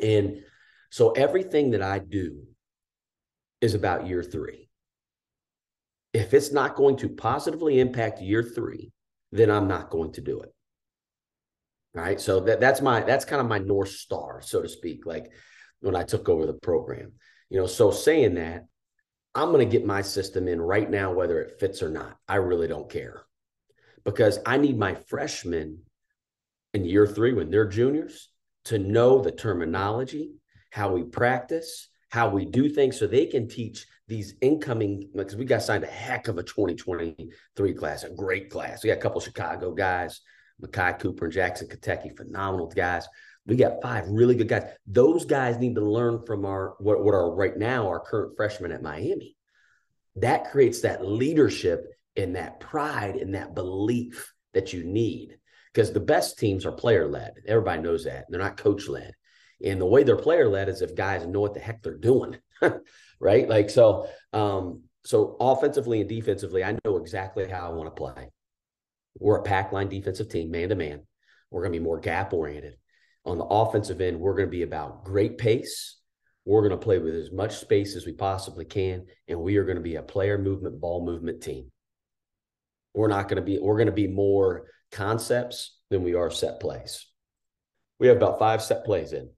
[0.00, 0.42] And
[0.90, 2.42] so everything that I do
[3.60, 4.68] is about year three.
[6.12, 8.92] If it's not going to positively impact year three,
[9.30, 10.52] then I'm not going to do it
[11.94, 15.30] right so that that's my that's kind of my north star so to speak like
[15.80, 17.12] when i took over the program
[17.50, 18.66] you know so saying that
[19.34, 22.16] i'm going to get my system in right now whether it fits or not.
[22.28, 23.22] I really don't care.
[24.04, 25.82] Because i need my freshmen
[26.74, 28.28] in year three when they're juniors
[28.64, 30.34] to know the terminology
[30.70, 35.44] how we practice how we do things so they can teach these incoming because we
[35.44, 38.82] got signed a heck of a 2023 class a great class.
[38.82, 40.20] We got a couple chicago guys
[40.62, 43.06] Makai Cooper and Jackson Kateki, phenomenal guys.
[43.46, 44.70] We got five really good guys.
[44.86, 48.72] Those guys need to learn from our what, what are right now our current freshmen
[48.72, 49.36] at Miami.
[50.16, 55.36] That creates that leadership and that pride and that belief that you need.
[55.72, 57.32] Because the best teams are player led.
[57.46, 58.26] Everybody knows that.
[58.28, 59.14] They're not coach led.
[59.64, 62.36] And the way they're player led is if guys know what the heck they're doing.
[63.20, 63.48] right?
[63.48, 68.30] Like so um so offensively and defensively, I know exactly how I want to play.
[69.18, 71.02] We're a pack line defensive team, man to man.
[71.50, 72.76] We're going to be more gap oriented.
[73.24, 75.98] On the offensive end, we're going to be about great pace.
[76.44, 79.64] We're going to play with as much space as we possibly can, and we are
[79.64, 81.70] going to be a player movement, ball movement team.
[82.94, 86.60] We're not going to be, we're going to be more concepts than we are set
[86.60, 87.06] plays.
[88.00, 89.30] We have about five set plays in,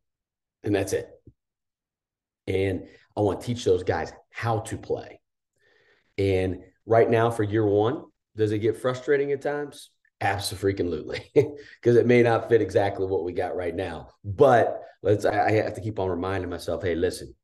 [0.63, 1.09] and that's it.
[2.47, 2.85] And
[3.17, 5.21] I want to teach those guys how to play.
[6.17, 8.05] And right now, for year one,
[8.37, 9.91] does it get frustrating at times?
[10.25, 14.09] Absolutely, because it may not fit exactly what we got right now.
[14.25, 17.35] But let's I have to keep on reminding myself, hey, listen,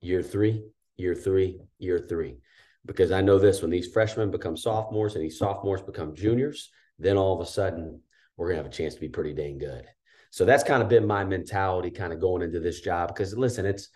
[0.00, 0.64] year three,
[0.96, 2.38] year three, year three.
[2.84, 7.16] Because I know this when these freshmen become sophomores and these sophomores become juniors, then
[7.16, 8.00] all of a sudden
[8.36, 9.86] we're gonna have a chance to be pretty dang good.
[10.30, 13.08] So that's kind of been my mentality kind of going into this job.
[13.14, 13.90] Because listen, it's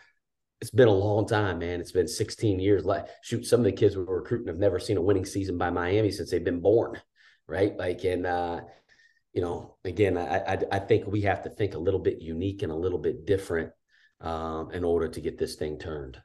[0.61, 1.81] it's been a long time, man.
[1.81, 2.85] It's been 16 years.
[2.85, 5.59] Like, shoot, some of the kids we were recruiting have never seen a winning season
[5.59, 7.01] by Miami since they've been born,
[7.53, 7.77] right?
[7.77, 8.63] Like, and uh,
[9.35, 12.63] you know, again, I, I, I think we have to think a little bit unique
[12.63, 13.71] and a little bit different
[14.21, 16.19] um, in order to get this thing turned.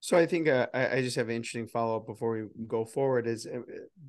[0.00, 2.84] So I think uh, I, I just have an interesting follow up before we go
[2.84, 3.26] forward.
[3.26, 3.62] Is uh,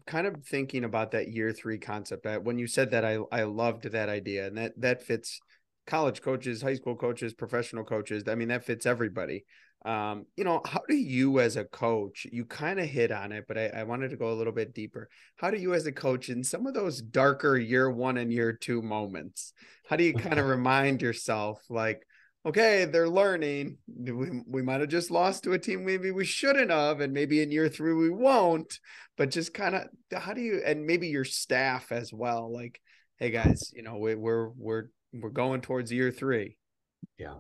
[0.06, 2.28] kind of thinking about that year three concept.
[2.44, 5.40] when you said that, I I loved that idea, and that that fits
[5.88, 8.24] college coaches, high school coaches, professional coaches.
[8.28, 9.46] I mean, that fits everybody.
[9.86, 13.46] Um, you know, how do you as a coach, you kind of hit on it,
[13.48, 15.08] but I, I, wanted to go a little bit deeper.
[15.38, 18.52] How do you as a coach in some of those darker year one and year
[18.52, 19.54] two moments,
[19.88, 22.06] how do you kind of remind yourself like,
[22.46, 23.78] okay, they're learning.
[23.88, 27.42] We, we might have just lost to a team maybe we shouldn't have, and maybe
[27.42, 28.80] in year three we won't,
[29.18, 32.82] but just kind of how do you and maybe your staff as well, like,
[33.18, 36.58] hey guys, you know, we, we're we're we're going towards year three.
[37.20, 37.36] Yeah.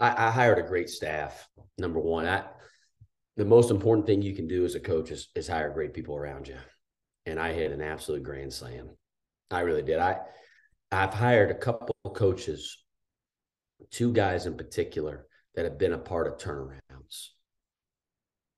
[0.00, 1.46] I, I hired a great staff.
[1.76, 2.44] Number one, I,
[3.36, 6.16] the most important thing you can do as a coach is, is hire great people
[6.16, 6.56] around you.
[7.26, 8.90] And I hit an absolute grand slam.
[9.50, 9.98] I really did.
[9.98, 10.18] I,
[10.90, 12.82] I've hired a couple of coaches,
[13.90, 17.28] two guys in particular that have been a part of turnarounds,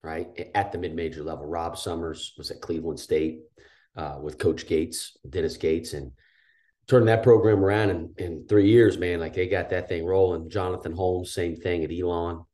[0.05, 0.29] right?
[0.55, 1.47] At the mid major level.
[1.47, 3.41] Rob Summers was at Cleveland State
[3.97, 6.13] uh, with Coach Gates, Dennis Gates, and
[6.91, 9.21] turning that program around in, in three years, man.
[9.21, 10.51] Like they got that thing rolling.
[10.51, 12.45] Jonathan Holmes, same thing at Elon.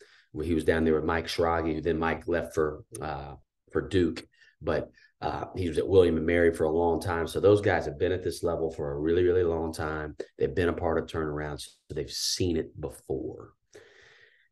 [0.43, 3.37] He was down there with Mike Schrage, then Mike left for uh,
[3.73, 4.23] for Duke,
[4.61, 4.91] but
[5.23, 7.27] uh, he was at William and Mary for a long time.
[7.27, 10.15] So those guys have been at this level for a really, really long time.
[10.39, 13.53] They've been a part of turnarounds, so they've seen it before.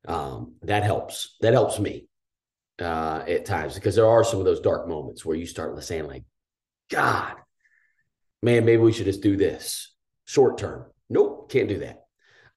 [0.08, 1.36] Um, that helps.
[1.42, 2.08] That helps me
[2.78, 6.06] uh, at times because there are some of those dark moments where you start saying
[6.06, 6.24] like,
[6.90, 7.34] God,
[8.44, 9.92] man, maybe we should just do this
[10.26, 10.84] short term.
[11.08, 12.02] Nope, can't do that.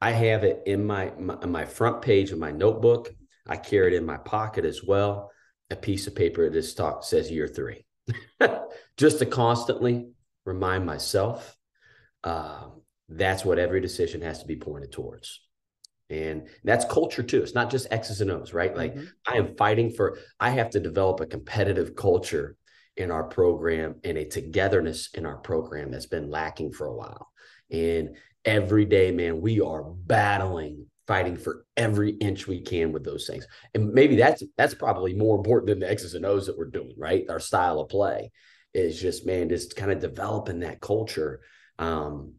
[0.02, 3.10] I have it in my, my, my front page of my notebook.
[3.48, 5.32] I carry it in my pocket as well.
[5.70, 7.86] A piece of paper that talk says year three,
[8.98, 10.10] just to constantly
[10.46, 11.58] remind myself
[12.24, 15.42] um, that's what every decision has to be pointed towards.
[16.10, 17.42] And that's culture too.
[17.42, 18.76] It's not just X's and O's, right?
[18.76, 19.06] Like mm-hmm.
[19.26, 22.58] I am fighting for, I have to develop a competitive culture
[22.98, 27.32] in our program and a togetherness in our program that's been lacking for a while.
[27.72, 33.28] And every day, man, we are battling, fighting for every inch we can with those
[33.28, 33.48] things.
[33.74, 36.94] And maybe that's that's probably more important than the X's and O's that we're doing,
[36.98, 37.26] right?
[37.30, 38.32] Our style of play
[38.74, 41.42] is just, man, just kind of developing that culture.
[41.80, 42.34] Um,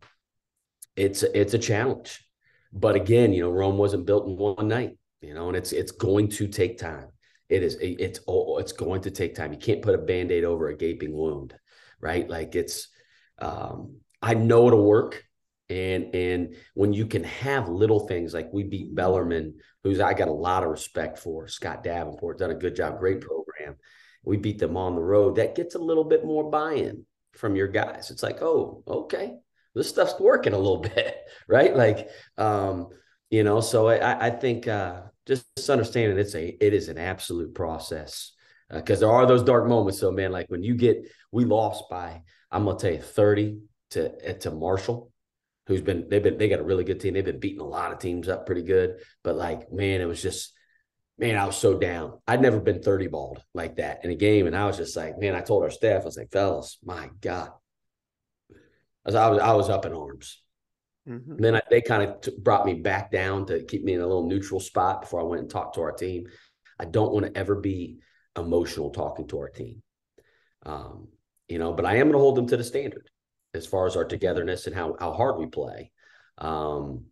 [0.97, 2.25] it's it's a challenge.
[2.73, 5.93] But again, you know, Rome wasn't built in one night, you know, and it's it's
[5.93, 7.09] going to take time
[7.49, 9.53] it is it's oh, it's going to take time.
[9.53, 11.55] You can't put a band-aid over a gaping wound
[12.01, 12.29] right?
[12.29, 12.89] Like it's
[13.41, 15.25] um i know it'll work.
[15.71, 20.29] And and when you can have little things like we beat bellarmine who's i got
[20.29, 23.77] a lot of respect for scott davenport done a good job great program.
[24.25, 25.37] We beat them on the road.
[25.37, 28.11] That gets a little bit more buy-in from your guys.
[28.11, 29.37] It's like oh okay
[29.75, 31.77] this stuff's working a little bit right?
[31.77, 32.09] Like
[32.39, 32.89] um
[33.31, 37.55] you know so i i think uh just understanding it's a it is an absolute
[37.55, 38.33] process
[38.71, 40.01] because uh, there are those dark moments.
[40.01, 43.61] So man, like when you get we lost by I'm gonna tell you 30
[43.91, 45.13] to to Marshall,
[45.67, 47.15] who's been they've been they got a really good team.
[47.15, 50.23] They've been beating a lot of teams up pretty good, but like man, it was
[50.23, 50.53] just
[51.19, 52.19] man, I was so down.
[52.27, 55.19] I'd never been 30 balled like that in a game, and I was just like,
[55.19, 57.51] man, I told our staff, I was like, fellas, my God,
[59.05, 60.43] I was I was, I was up in arms.
[61.09, 61.37] Mm-hmm.
[61.39, 64.07] Then I, they kind of t- brought me back down to keep me in a
[64.07, 66.27] little neutral spot before I went and talked to our team.
[66.79, 67.99] I don't want to ever be
[68.37, 69.83] emotional talking to our team.
[70.65, 71.09] Um,
[71.49, 73.09] you know, but I am going to hold them to the standard
[73.55, 75.93] as far as our togetherness and how how hard we play.
[76.37, 77.07] Um,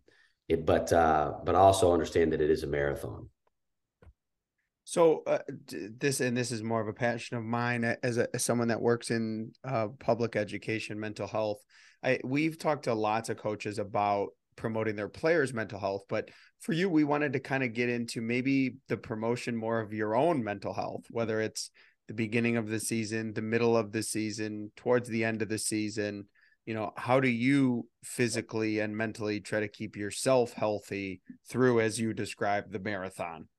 [0.47, 3.29] it, but uh, but I also understand that it is a marathon.
[4.89, 5.39] So uh,
[5.99, 8.79] this and this is more of a passion of mine as, a, as someone that
[8.79, 11.57] works in uh, public education, mental health.
[12.01, 16.29] I we've talked to lots of coaches about promoting their players' mental health, but
[16.61, 20.15] for you, we wanted to kind of get into maybe the promotion more of your
[20.15, 21.69] own mental health, whether it's
[22.07, 25.59] the beginning of the season, the middle of the season, towards the end of the
[25.59, 26.27] season.
[26.65, 31.19] You know, how do you physically and mentally try to keep yourself healthy
[31.49, 33.49] through, as you described, the marathon?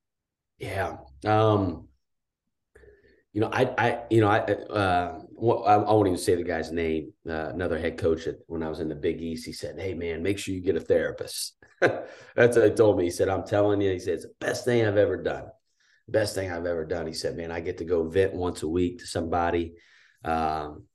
[0.59, 0.97] Yeah.
[1.25, 1.87] Um,
[3.33, 7.13] you know, I, I, you know, I, uh, I, won't even say the guy's name.
[7.27, 9.93] Uh, another head coach at, when I was in the Big East, he said, "Hey,
[9.93, 13.05] man, make sure you get a therapist." That's what he told me.
[13.05, 15.45] He said, "I'm telling you," he said, "It's the best thing I've ever done.
[16.07, 18.67] Best thing I've ever done." He said, "Man, I get to go vent once a
[18.67, 19.75] week to somebody."
[20.25, 20.85] Um,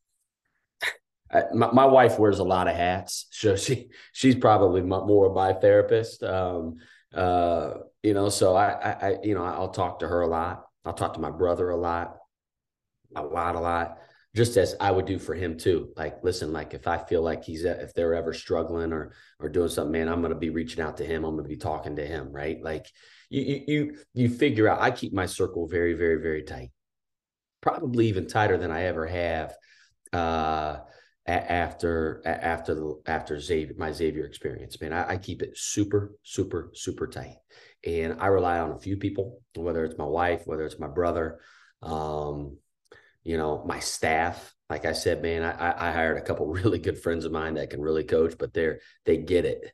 [1.30, 5.34] I, my, my, wife wears a lot of hats, so she she's probably more of
[5.34, 6.22] my therapist.
[6.22, 6.76] Um,
[7.14, 7.74] uh,
[8.04, 10.66] you know, so I, I, you know, I'll talk to her a lot.
[10.84, 12.18] I'll talk to my brother a lot
[13.16, 13.98] a lot, a lot,
[14.34, 15.92] just as I would do for him too.
[15.96, 19.68] Like, listen, like if I feel like he's if they're ever struggling or or doing
[19.68, 21.24] something, man, I'm gonna be reaching out to him.
[21.24, 22.62] I'm gonna be talking to him, right?
[22.62, 22.86] Like
[23.30, 24.80] you you you you figure out.
[24.80, 26.70] I keep my circle very, very, very tight,
[27.60, 29.54] probably even tighter than I ever have.
[30.12, 30.78] Uh,
[31.26, 36.70] after after the after Xavier my Xavier experience, man, I, I, keep it super super
[36.74, 37.36] super tight,
[37.86, 41.40] and I rely on a few people, whether it's my wife, whether it's my brother,
[41.82, 42.56] um,
[43.22, 44.52] you know, my staff.
[44.70, 47.70] Like I said, man, I, I hired a couple really good friends of mine that
[47.70, 49.72] can really coach, but they're they get it.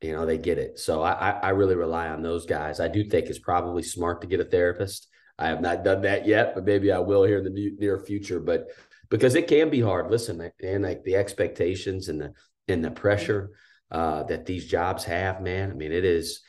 [0.00, 0.78] You know, they get it.
[0.78, 2.80] So I I really rely on those guys.
[2.80, 5.08] I do think it's probably smart to get a therapist.
[5.38, 8.40] I have not done that yet, but maybe I will here in the near future.
[8.40, 8.68] But
[9.08, 10.10] because it can be hard.
[10.10, 12.32] Listen, and like the expectations and the
[12.68, 13.50] and the pressure
[13.90, 15.70] uh, that these jobs have, man.
[15.70, 16.42] I mean, it is.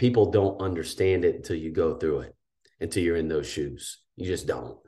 [0.00, 2.34] People don't understand it until you go through it,
[2.80, 3.98] until you're in those shoes.
[4.16, 4.78] You just don't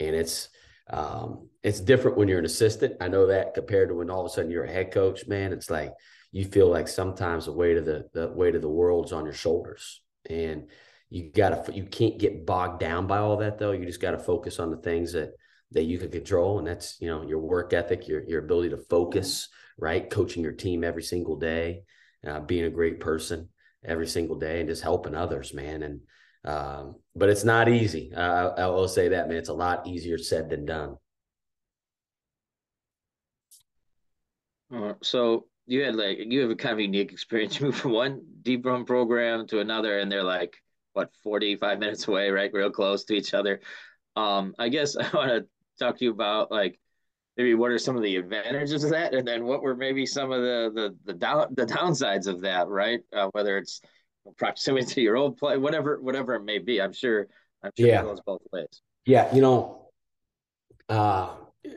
[0.00, 0.48] and it's
[0.88, 2.96] um, it's different when you're an assistant.
[3.00, 5.52] I know that compared to when all of a sudden you're a head coach, man.
[5.52, 5.92] It's like
[6.32, 9.34] you feel like sometimes the weight of the the weight of the world's on your
[9.34, 10.68] shoulders, and
[11.08, 13.72] you gotta you can't get bogged down by all that though.
[13.72, 15.30] You just got to focus on the things that
[15.72, 18.78] that you can control, and that's you know your work ethic, your your ability to
[18.78, 20.10] focus, right?
[20.10, 21.82] Coaching your team every single day,
[22.26, 23.48] uh, being a great person
[23.84, 25.82] every single day, and just helping others, man.
[25.82, 26.00] And
[26.44, 28.12] um, but it's not easy.
[28.14, 29.36] Uh, I will say that, man.
[29.36, 30.96] It's a lot easier said than done.
[34.74, 37.56] Uh, so you had like you have a kind of unique experience.
[37.60, 40.56] You moved from one deep run program to another, and they're like
[40.92, 42.52] what 45 minutes away, right?
[42.52, 43.60] Real close to each other.
[44.16, 45.46] Um, I guess I want to
[45.78, 46.79] talk to you about like
[47.40, 50.30] maybe what are some of the advantages of that, and then what were maybe some
[50.30, 53.00] of the the the down the downsides of that, right?
[53.14, 53.80] Uh, whether it's
[54.36, 56.82] proximity to your old play, whatever, whatever it may be.
[56.82, 57.28] I'm sure,
[57.62, 58.00] I'm sure yeah.
[58.00, 58.82] it goes both ways.
[59.06, 59.88] Yeah, you know,
[60.90, 61.30] uh,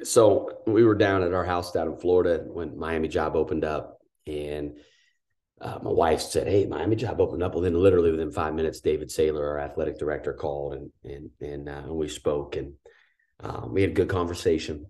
[0.04, 3.99] so we were down at our house down in Florida when Miami job opened up,
[4.28, 4.76] and
[5.62, 8.82] uh, my wife said, "Hey, Miami job opened up." Well, then literally within five minutes,
[8.82, 12.73] David Sayler, our athletic director, called and and and, uh, and we spoke, and
[13.39, 14.88] um, we had a good conversation.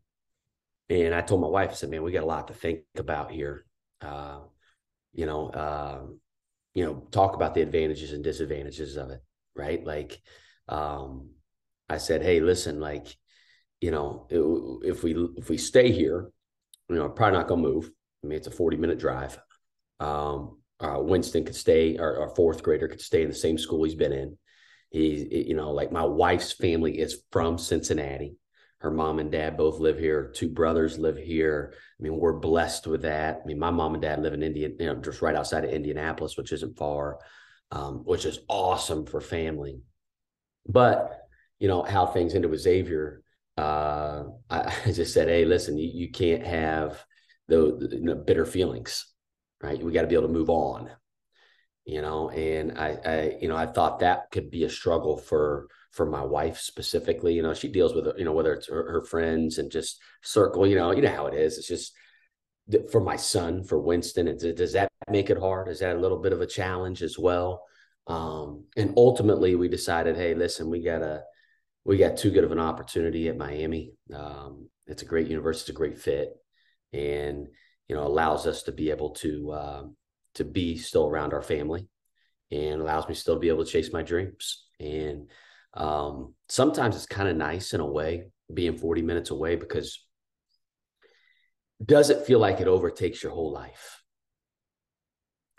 [0.89, 3.31] And I told my wife, I said, "Man, we got a lot to think about
[3.31, 3.65] here."
[4.01, 4.39] Uh,
[5.13, 6.19] you know, um,
[6.73, 9.21] you know talk about the advantages and disadvantages of it
[9.55, 9.83] right?
[9.85, 10.21] Like
[10.69, 11.29] um
[11.89, 13.17] i said hey listen like
[13.81, 16.31] you know if we if we stay here
[16.87, 17.91] you know probably not gonna move.
[18.23, 19.37] I mean it's a 40 minute drive.
[19.99, 23.83] Um uh, winston could stay our, our fourth grader could stay in the same school
[23.83, 24.37] he's been in.
[24.89, 28.35] He you know like my wife's family is from cincinnati
[28.83, 30.29] her mom and dad both live here.
[30.35, 31.73] Two brothers live here.
[31.73, 33.39] I mean, we're blessed with that.
[33.41, 35.71] I mean, my mom and dad live in Indian, you know, just right outside of
[35.71, 37.17] Indianapolis, which isn't far,
[37.71, 39.79] um, which is awesome for family.
[40.67, 41.17] But
[41.59, 43.23] you know how things ended with Xavier.
[43.57, 47.05] Uh, I, I, just said, hey, listen, you, you can't have
[47.47, 49.05] the, you know, bitter feelings,
[49.61, 49.81] right?
[49.81, 50.89] We got to be able to move on.
[51.85, 55.67] You know, and I, I, you know, I thought that could be a struggle for
[55.93, 57.33] for my wife specifically.
[57.33, 60.67] You know, she deals with you know whether it's her, her friends and just circle.
[60.67, 61.57] You know, you know how it is.
[61.57, 61.93] It's just
[62.91, 64.27] for my son, for Winston.
[64.27, 65.69] And does that make it hard?
[65.69, 67.63] Is that a little bit of a challenge as well?
[68.07, 71.23] Um, and ultimately, we decided, hey, listen, we got a
[71.85, 73.93] we got too good of an opportunity at Miami.
[74.13, 76.29] Um, it's a great university, it's a great fit,
[76.91, 77.47] and
[77.87, 79.83] you know, allows us to be able to uh,
[80.35, 81.87] to be still around our family,
[82.51, 84.65] and allows me still to be able to chase my dreams.
[84.79, 85.29] And
[85.73, 90.05] um, sometimes it's kind of nice in a way being 40 minutes away because
[91.83, 94.01] does it feel like it overtakes your whole life?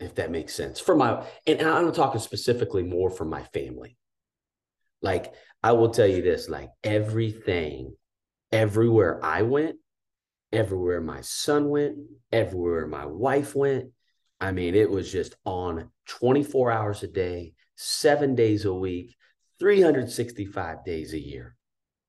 [0.01, 0.81] If that makes sense.
[0.81, 3.97] For my and I'm talking specifically more for my family.
[5.03, 7.95] Like I will tell you this, like everything,
[8.51, 9.77] everywhere I went,
[10.53, 11.99] everywhere my son went,
[12.33, 13.91] everywhere my wife went.
[14.41, 19.15] I mean, it was just on 24 hours a day, seven days a week,
[19.59, 21.57] 365 days a year.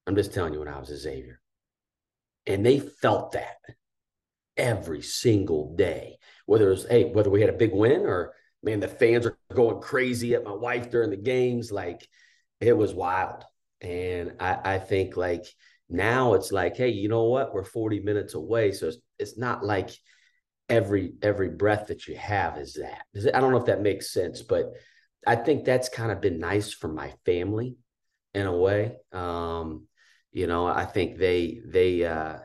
[0.07, 1.39] I'm just telling you when I was a Xavier.
[2.45, 3.57] And they felt that
[4.57, 6.17] every single day.
[6.45, 9.81] Whether it's hey, whether we had a big win or man, the fans are going
[9.81, 12.07] crazy at my wife during the games, like
[12.59, 13.43] it was wild.
[13.81, 15.45] And I, I think like
[15.89, 17.53] now it's like, hey, you know what?
[17.53, 18.71] We're 40 minutes away.
[18.71, 19.91] So it's, it's not like
[20.67, 23.05] every every breath that you have is that.
[23.35, 24.71] I don't know if that makes sense, but
[25.25, 27.77] I think that's kind of been nice for my family
[28.33, 28.97] in a way.
[29.11, 29.87] Um,
[30.31, 32.39] you know, I think they they uh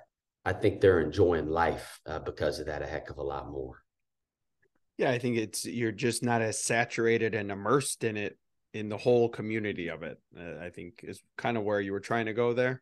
[0.44, 3.82] I think they're enjoying life uh, because of that a heck of a lot more.
[4.96, 8.38] Yeah, I think it's you're just not as saturated and immersed in it
[8.72, 10.18] in the whole community of it.
[10.36, 12.80] Uh, I think is kind of where you were trying to go there.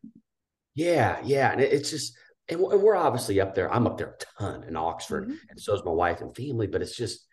[0.75, 3.71] Yeah, yeah, and it's just and we're obviously up there.
[3.71, 5.35] I'm up there a ton in Oxford, mm-hmm.
[5.49, 6.67] and so is my wife and family.
[6.67, 7.25] But it's just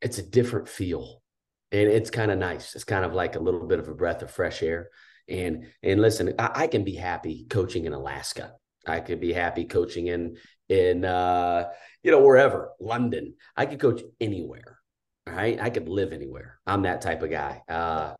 [0.00, 1.22] it's a different feel,
[1.70, 2.74] and it's kind of nice.
[2.74, 4.88] It's kind of like a little bit of a breath of fresh air.
[5.28, 8.52] And and listen, I, I can be happy coaching in Alaska.
[8.86, 10.36] I could be happy coaching in
[10.68, 11.68] in uh,
[12.02, 13.34] you know wherever London.
[13.56, 14.78] I could coach anywhere.
[15.26, 15.60] Right?
[15.60, 16.58] I could live anywhere.
[16.66, 17.62] I'm that type of guy.
[17.68, 18.14] Uh,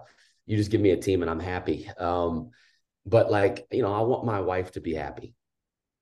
[0.45, 1.89] you just give me a team and I'm happy.
[1.99, 2.51] Um,
[3.07, 5.35] but like you know, I want my wife to be happy,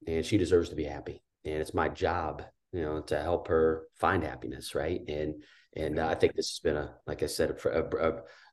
[0.08, 2.42] and she deserves to be happy, and it's my job,
[2.72, 5.00] you know, to help her find happiness, right?
[5.06, 5.44] And
[5.76, 7.84] and uh, I think this has been a, like I said, a,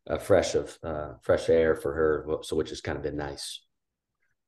[0.07, 3.17] a, a fresh of uh, fresh air for her, so which has kind of been
[3.17, 3.61] nice.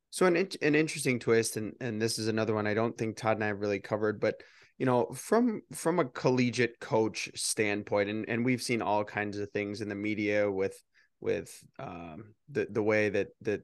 [0.09, 3.38] So an an interesting twist, and and this is another one I don't think Todd
[3.38, 4.41] and I have really covered, but
[4.78, 9.49] you know, from from a collegiate coach standpoint, and and we've seen all kinds of
[9.51, 10.78] things in the media with
[11.21, 13.61] with um, the the way that that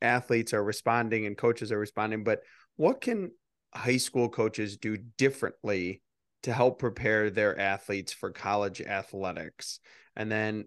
[0.00, 2.40] athletes are responding and coaches are responding, but
[2.76, 3.30] what can
[3.74, 6.02] high school coaches do differently
[6.44, 9.80] to help prepare their athletes for college athletics?
[10.16, 10.66] And then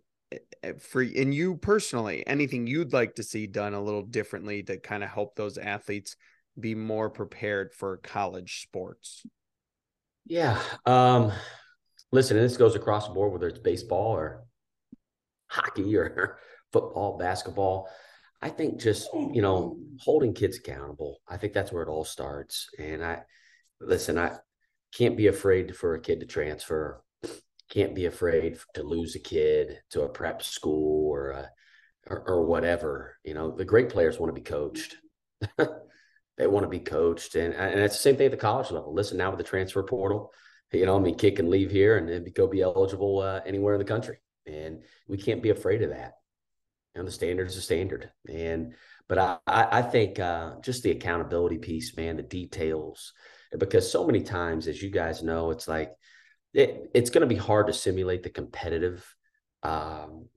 [0.61, 4.77] Eh, for and you personally anything you'd like to see done a little differently to
[4.77, 6.15] kind of help those athletes
[6.59, 9.23] be more prepared for college sports?
[10.25, 11.31] Yeah um
[12.11, 14.43] listen and this goes across the board whether it's baseball or
[15.47, 16.37] hockey or
[16.73, 17.87] football basketball.
[18.41, 22.67] I think just you know holding kids accountable i think that's where it all starts.
[22.77, 23.23] And i
[23.79, 24.37] listen i
[24.97, 27.03] can't be afraid for a kid to transfer
[27.69, 31.49] can't be afraid to lose a kid to a prep school or a,
[32.07, 33.17] or, or whatever.
[33.23, 34.95] You know, the great players want to be coached.
[36.37, 38.93] they want to be coached, and and it's the same thing at the college level.
[38.93, 40.31] Listen, now with the transfer portal,
[40.71, 43.73] you know, I mean, kick and leave here and then go be eligible uh, anywhere
[43.73, 46.13] in the country, and we can't be afraid of that.
[46.95, 48.73] And the standard is a standard, and
[49.07, 53.13] but I I think uh, just the accountability piece, man, the details,
[53.57, 55.91] because so many times, as you guys know, it's like
[56.53, 59.05] it, it's going to be hard to simulate the competitive
[59.63, 60.27] um,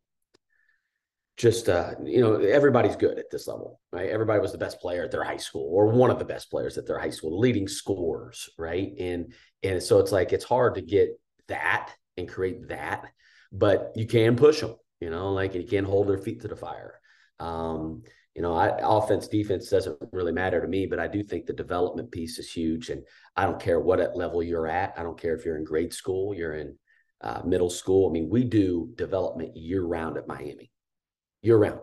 [1.36, 4.10] just uh, you know everybody's good at this level right?
[4.10, 6.76] Everybody was the best player at their high school or one of the best players
[6.76, 8.92] at their high school leading scorers right?
[8.98, 9.32] And
[9.62, 13.06] and so it's like it's hard to get that and create that
[13.52, 16.56] but you can push them you know like you can hold their feet to the
[16.56, 16.99] fire
[17.40, 18.02] um,
[18.34, 21.52] you know, I, offense, defense doesn't really matter to me, but I do think the
[21.52, 22.90] development piece is huge.
[22.90, 23.02] And
[23.36, 24.94] I don't care what level you're at.
[24.96, 26.76] I don't care if you're in grade school, you're in
[27.22, 28.08] uh, middle school.
[28.08, 30.70] I mean, we do development year round at Miami,
[31.42, 31.80] year round.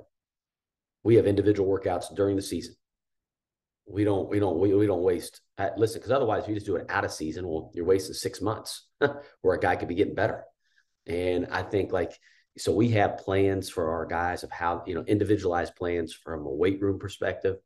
[1.03, 2.76] We have individual workouts during the season.
[3.86, 5.41] We don't, we don't, we, we don't waste.
[5.58, 8.14] Uh, listen, because otherwise, if you just do it out of season, well, you're wasting
[8.14, 8.88] six months
[9.41, 10.43] where a guy could be getting better.
[11.05, 12.18] And I think like
[12.58, 16.49] so we have plans for our guys of how you know individualized plans from a
[16.49, 17.58] weight room perspective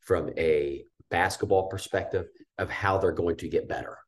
[0.00, 2.26] from a basketball perspective
[2.58, 3.98] of how they're going to get better.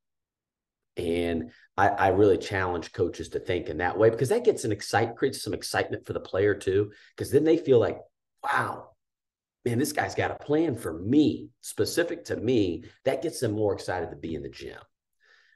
[0.96, 4.72] And I, I, really challenge coaches to think in that way because that gets an
[4.72, 7.98] excite creates some excitement for the player too because then they feel like
[8.44, 8.90] wow
[9.64, 12.84] man this guy's got a plan for me specific to me.
[13.06, 14.78] That gets them more excited to be in the gym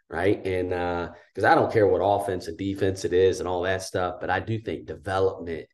[0.09, 0.45] right?
[0.47, 3.83] And because uh, I don't care what offense and defense it is and all that
[3.83, 5.67] stuff, but I do think development,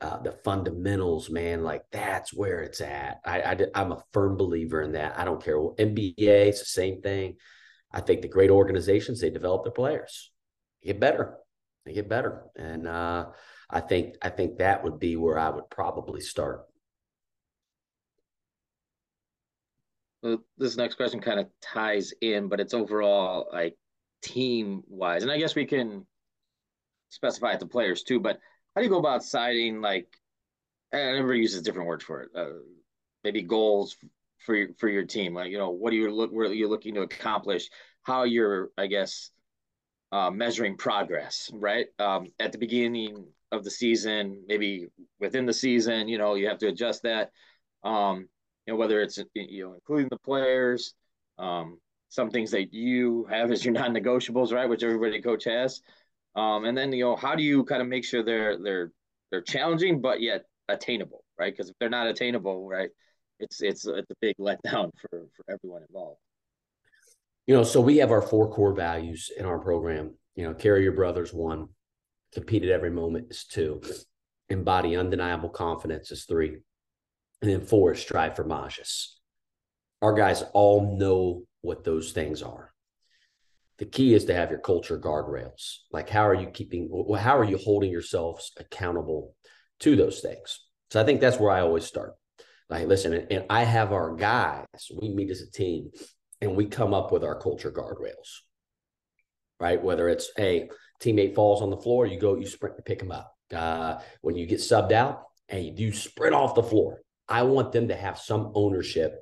[0.00, 3.20] uh, the fundamentals, man, like that's where it's at.
[3.24, 5.18] I, I am a firm believer in that.
[5.18, 5.56] I don't care.
[5.56, 7.36] NBA, it's the same thing.
[7.92, 10.30] I think the great organizations they develop their players,
[10.80, 11.36] they get better,
[11.84, 13.26] they get better, and uh,
[13.68, 16.62] I think I think that would be where I would probably start.
[20.58, 23.76] This next question kind of ties in, but it's overall like
[24.22, 26.06] team wise, and I guess we can
[27.10, 28.20] specify it to players too.
[28.20, 28.38] But
[28.74, 30.06] how do you go about citing like?
[30.92, 32.30] And Everybody uses different words for it.
[32.36, 32.60] Uh,
[33.24, 33.96] maybe goals
[34.38, 35.34] for your for your team.
[35.34, 37.68] Like you know, what are you look what are you looking to accomplish?
[38.02, 39.30] How you're, I guess,
[40.10, 41.86] uh, measuring progress, right?
[41.98, 44.88] Um, at the beginning of the season, maybe
[45.20, 47.30] within the season, you know, you have to adjust that.
[47.84, 48.28] Um,
[48.66, 50.94] you know, whether it's you know including the players,
[51.38, 55.80] um, some things that you have as your non-negotiables, right, which everybody coach has,
[56.36, 58.92] um, and then you know how do you kind of make sure they're they're
[59.30, 61.52] they're challenging but yet attainable, right?
[61.52, 62.90] Because if they're not attainable, right,
[63.38, 66.20] it's it's it's a big letdown for for everyone involved.
[67.46, 70.14] You know, so we have our four core values in our program.
[70.36, 71.68] You know, carry your brothers one,
[72.32, 73.82] compete at every moment is two,
[74.48, 76.58] embody undeniable confidence is three,
[77.42, 79.18] and then four is strive for magis.
[80.00, 82.72] Our guys all know what those things are.
[83.78, 85.78] The key is to have your culture guardrails.
[85.90, 86.88] Like, how are you keeping,
[87.18, 89.34] how are you holding yourselves accountable
[89.80, 90.60] to those things?
[90.90, 92.14] So I think that's where I always start.
[92.70, 94.66] Like, listen, and I have our guys,
[95.00, 95.90] we meet as a team
[96.40, 98.40] and we come up with our culture guardrails,
[99.58, 99.82] right?
[99.82, 100.70] Whether it's, hey,
[101.00, 103.34] teammate falls on the floor, you go, you sprint to pick them up.
[103.52, 107.88] Uh, when you get subbed out and you sprint off the floor, I want them
[107.88, 109.14] to have some ownership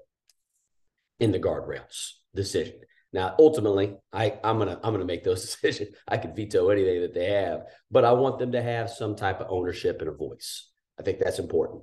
[1.19, 2.81] in the guardrails decision.
[3.13, 5.97] Now, ultimately, I, I'm gonna I'm gonna make those decisions.
[6.07, 9.41] I can veto anything that they have, but I want them to have some type
[9.41, 10.69] of ownership and a voice.
[10.99, 11.83] I think that's important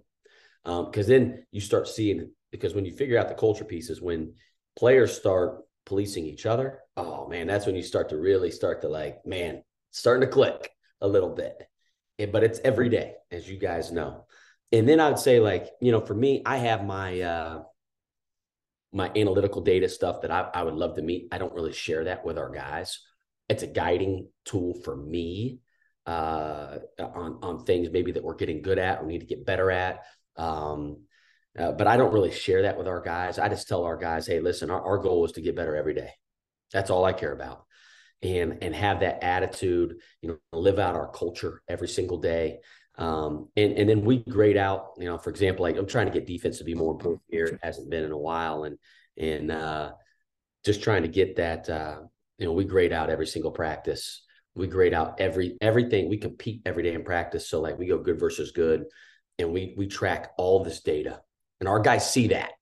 [0.64, 4.34] because um, then you start seeing because when you figure out the culture pieces, when
[4.78, 8.90] players start policing each other, oh man, that's when you start to really start to
[8.90, 10.70] like, man, starting to click
[11.02, 11.56] a little bit.
[12.18, 14.26] It, but it's every day, as you guys know.
[14.72, 17.64] And then I would say, like, you know, for me, I have my uh
[18.94, 21.28] my analytical data stuff that I, I would love to meet.
[21.32, 23.00] I don't really share that with our guys.
[23.50, 25.60] It's a guiding tool for me
[26.06, 29.70] uh, on on things maybe that we're getting good at, or need to get better
[29.72, 30.04] at.
[30.36, 31.04] Um,
[31.58, 33.40] uh, but I don't really share that with our guys.
[33.40, 35.94] I just tell our guys, hey, listen, our, our goal is to get better every
[35.94, 36.12] day.
[36.72, 37.66] That's all I care about.
[38.22, 42.60] And and have that attitude, you know, live out our culture every single day.
[42.98, 46.12] Um, and and then we grade out, you know, for example, like I'm trying to
[46.12, 47.46] get defense to be more important here.
[47.46, 48.78] It hasn't been in a while, and
[49.18, 49.92] and uh,
[50.66, 51.70] just trying to get that.
[51.70, 52.00] Uh,
[52.40, 54.24] you know, we grade out every single practice.
[54.56, 56.10] We grade out every everything.
[56.10, 57.48] We compete every day in practice.
[57.48, 58.86] So like we go good versus good,
[59.38, 61.22] and we we track all this data,
[61.60, 62.54] and our guys see that.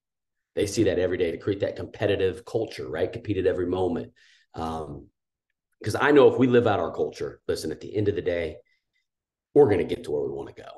[0.56, 3.12] They see that every day to create that competitive culture, right?
[3.12, 4.12] Compete at every moment.
[4.54, 5.08] Um,
[5.80, 8.22] because I know if we live out our culture, listen, at the end of the
[8.22, 8.56] day,
[9.56, 10.70] we're going to get to where we want to go.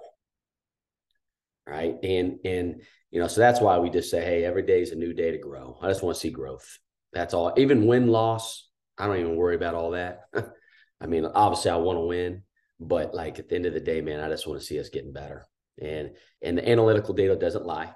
[1.66, 1.96] Right?
[2.02, 4.96] And and you know so that's why we just say hey every day is a
[4.96, 5.78] new day to grow.
[5.82, 6.80] I just want to see growth.
[7.12, 7.54] That's all.
[7.58, 8.64] Even win loss
[8.98, 10.22] i don't even worry about all that.
[11.02, 12.44] I mean obviously i want to win
[12.80, 14.90] but like at the end of the day man i just want to see us
[14.90, 15.46] getting better.
[15.82, 16.12] And
[16.42, 17.94] and the analytical data doesn't lie.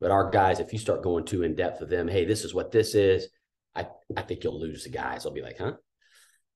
[0.00, 2.54] But our guys if you start going too in depth with them hey this is
[2.54, 3.28] what this is
[3.76, 5.24] i i think you'll lose the guys.
[5.24, 5.74] They'll be like huh?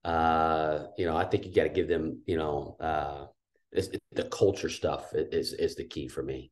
[0.03, 3.25] Uh you know i think you got to give them you know uh
[3.71, 6.51] it's, the culture stuff is is the key for me.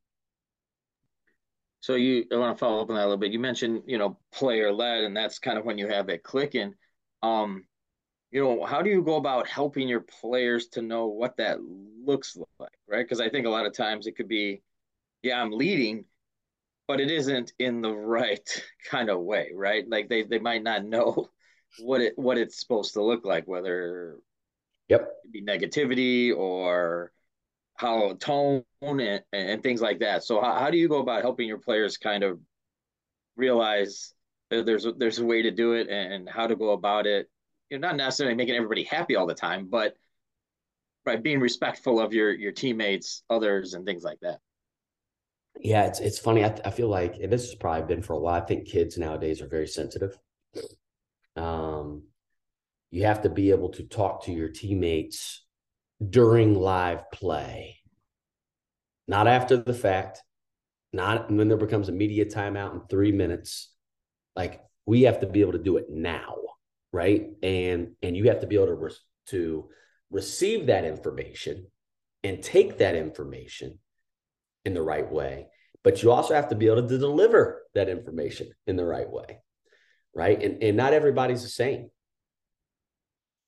[1.84, 3.34] So you, I want to follow up on that a little bit.
[3.34, 6.74] You mentioned, you know, player led, and that's kind of when you have it clicking.
[7.22, 7.66] Um,
[8.32, 12.38] you know, how do you go about helping your players to know what that looks
[12.58, 13.04] like, right?
[13.04, 14.62] Because I think a lot of times it could be,
[15.22, 16.06] yeah, I'm leading,
[16.88, 19.88] but it isn't in the right kind of way, right?
[19.88, 21.30] Like they they might not know
[21.80, 24.20] what it what it's supposed to look like, whether
[24.94, 25.10] Yep.
[25.32, 27.12] be negativity or
[27.78, 30.24] how tone and, and things like that.
[30.24, 32.40] So how, how do you go about helping your players kind of
[33.36, 34.14] realize
[34.52, 37.28] that there's a, there's a way to do it and how to go about it?
[37.72, 39.96] You're not necessarily making everybody happy all the time, but
[41.08, 44.42] right, being respectful of your your teammates, others, and things like that.
[45.60, 46.46] Yeah, it's it's funny.
[46.46, 48.40] I, I feel like and this has probably been for a while.
[48.40, 50.20] I think kids nowadays are very sensitive.
[51.36, 52.04] Um,
[52.94, 55.44] you have to be able to talk to your teammates
[56.08, 57.80] during live play,
[59.08, 60.22] not after the fact,
[60.94, 63.74] not when there becomes a media timeout in three minutes.
[64.36, 66.36] Like we have to be able to do it now,
[66.92, 67.32] right?
[67.42, 68.92] And and you have to be able to re-
[69.30, 69.70] to
[70.12, 71.66] receive that information
[72.24, 73.80] and take that information
[74.66, 75.48] in the right way,
[75.84, 79.40] but you also have to be able to deliver that information in the right way
[80.16, 80.44] right?
[80.44, 81.90] And and not everybody's the same.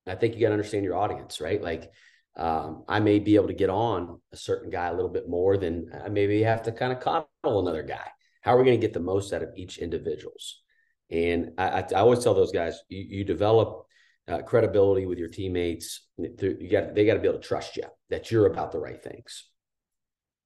[0.08, 1.62] I think you got to understand your audience, right?
[1.62, 1.92] Like
[2.38, 5.58] um, I may be able to get on a certain guy a little bit more
[5.58, 7.28] than I maybe have to kind of coddle
[7.60, 8.08] another guy.
[8.42, 10.62] How are we going to get the most out of each individuals?
[11.10, 13.86] And I, I, I always tell those guys, you, you develop
[14.28, 16.08] uh, credibility with your teammates.
[16.18, 19.02] You got they got to be able to trust you that you're about the right
[19.02, 19.46] things,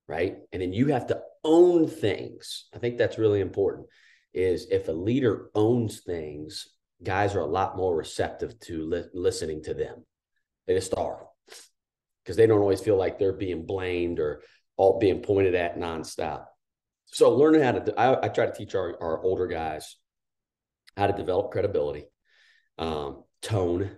[0.08, 0.38] right?
[0.52, 2.66] And then you have to own things.
[2.74, 3.88] I think that's really important.
[4.34, 6.68] Is if a leader owns things,
[7.04, 10.06] guys are a lot more receptive to li- listening to them.
[10.68, 11.26] They just are
[12.24, 14.42] because they don't always feel like they're being blamed or
[14.78, 16.46] all being pointed at nonstop.
[17.08, 19.96] So learning how to, I, I try to teach our, our older guys
[20.96, 22.06] how to develop credibility,
[22.78, 23.90] um, tone,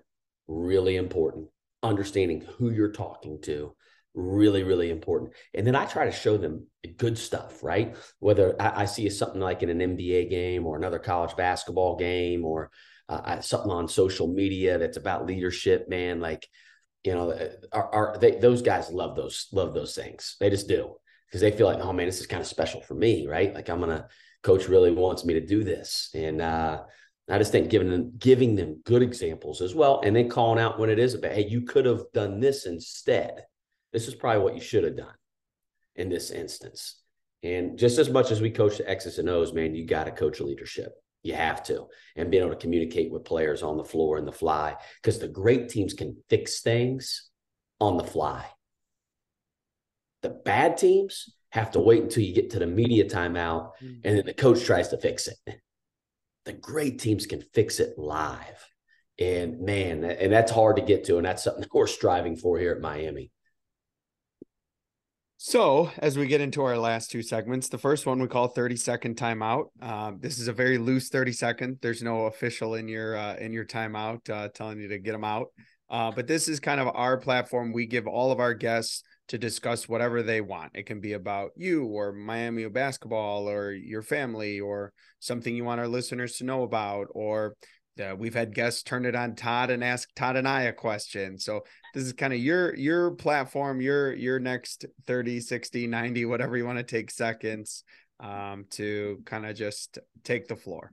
[0.47, 1.47] really important.
[1.83, 3.75] Understanding who you're talking to,
[4.13, 5.31] really, really important.
[5.53, 7.95] And then I try to show them good stuff, right?
[8.19, 12.45] Whether I, I see something like in an NBA game or another college basketball game
[12.45, 12.71] or
[13.09, 16.47] uh, something on social media that's about leadership, man, like,
[17.03, 20.35] you know, uh, are, are they, those guys love those, love those things.
[20.39, 20.95] They just do
[21.27, 23.53] because they feel like, oh man, this is kind of special for me, right?
[23.53, 24.07] Like I'm to,
[24.43, 26.09] coach really wants me to do this.
[26.13, 26.81] And, uh,
[27.29, 30.79] I just think giving them giving them good examples as well, and then calling out
[30.79, 33.45] when it is about, hey, you could have done this instead.
[33.93, 35.13] This is probably what you should have done
[35.95, 37.01] in this instance.
[37.43, 40.11] And just as much as we coach the X's and O's, man, you got to
[40.11, 40.93] coach leadership.
[41.23, 41.85] You have to,
[42.15, 45.27] and being able to communicate with players on the floor and the fly, because the
[45.27, 47.29] great teams can fix things
[47.79, 48.43] on the fly.
[50.23, 54.01] The bad teams have to wait until you get to the media timeout, mm.
[54.03, 55.61] and then the coach tries to fix it
[56.45, 58.67] the great teams can fix it live.
[59.19, 61.17] And man, and that's hard to get to.
[61.17, 63.31] And that's something we're striving for here at Miami.
[65.43, 68.75] So, as we get into our last two segments, the first one we call 30
[68.75, 69.69] second timeout.
[69.81, 71.79] Uh, this is a very loose 30 second.
[71.81, 75.23] There's no official in your uh, in your timeout uh, telling you to get them
[75.23, 75.47] out.
[75.89, 77.73] Uh, but this is kind of our platform.
[77.73, 80.73] We give all of our guests to discuss whatever they want.
[80.75, 85.79] It can be about you or Miami basketball or your family or something you want
[85.79, 87.55] our listeners to know about or
[87.99, 91.37] uh, we've had guests turn it on Todd and ask Todd and I a question.
[91.37, 91.61] So
[91.93, 96.65] this is kind of your your platform, your your next 30, 60, 90, whatever you
[96.65, 97.83] want to take seconds
[98.19, 100.91] um, to kind of just take the floor.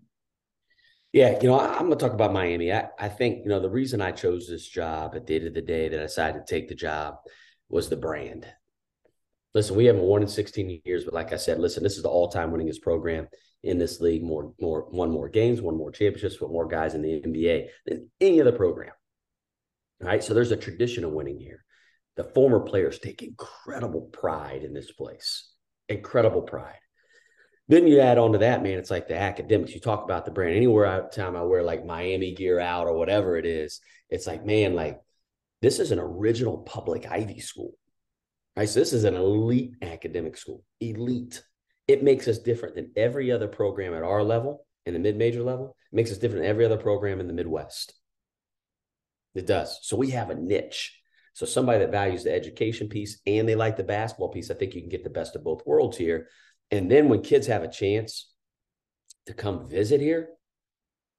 [1.12, 2.70] Yeah, you know, I'm going to talk about Miami.
[2.70, 5.55] I, I think, you know, the reason I chose this job at the end of
[5.55, 7.14] the day that I decided to take the job
[7.70, 8.46] was the brand.
[9.55, 12.11] Listen, we haven't won in 16 years, but like I said, listen, this is the
[12.11, 13.26] all-time winningest program
[13.62, 14.22] in this league.
[14.22, 18.11] More, more, one more games, one more championships, with more guys in the NBA than
[18.20, 18.92] any other program.
[20.00, 21.64] All right, so there's a tradition of winning here.
[22.16, 25.52] The former players take incredible pride in this place,
[25.88, 26.78] incredible pride.
[27.68, 29.74] Then you add on to that, man, it's like the academics.
[29.74, 30.56] You talk about the brand.
[30.56, 34.74] Anywhere time I wear like Miami gear out or whatever it is, it's like, man,
[34.74, 34.98] like
[35.61, 37.72] this is an original public Ivy school,
[38.56, 38.68] right?
[38.68, 41.42] So this is an elite academic school, elite.
[41.89, 45.76] It makes us different than every other program at our level, in the mid-major level.
[45.93, 47.95] It makes us different than every other program in the Midwest.
[49.34, 49.78] It does.
[49.82, 50.99] So we have a niche.
[51.34, 54.74] So somebody that values the education piece and they like the basketball piece, I think
[54.74, 56.28] you can get the best of both worlds here.
[56.70, 58.32] And then when kids have a chance
[59.26, 60.30] to come visit here,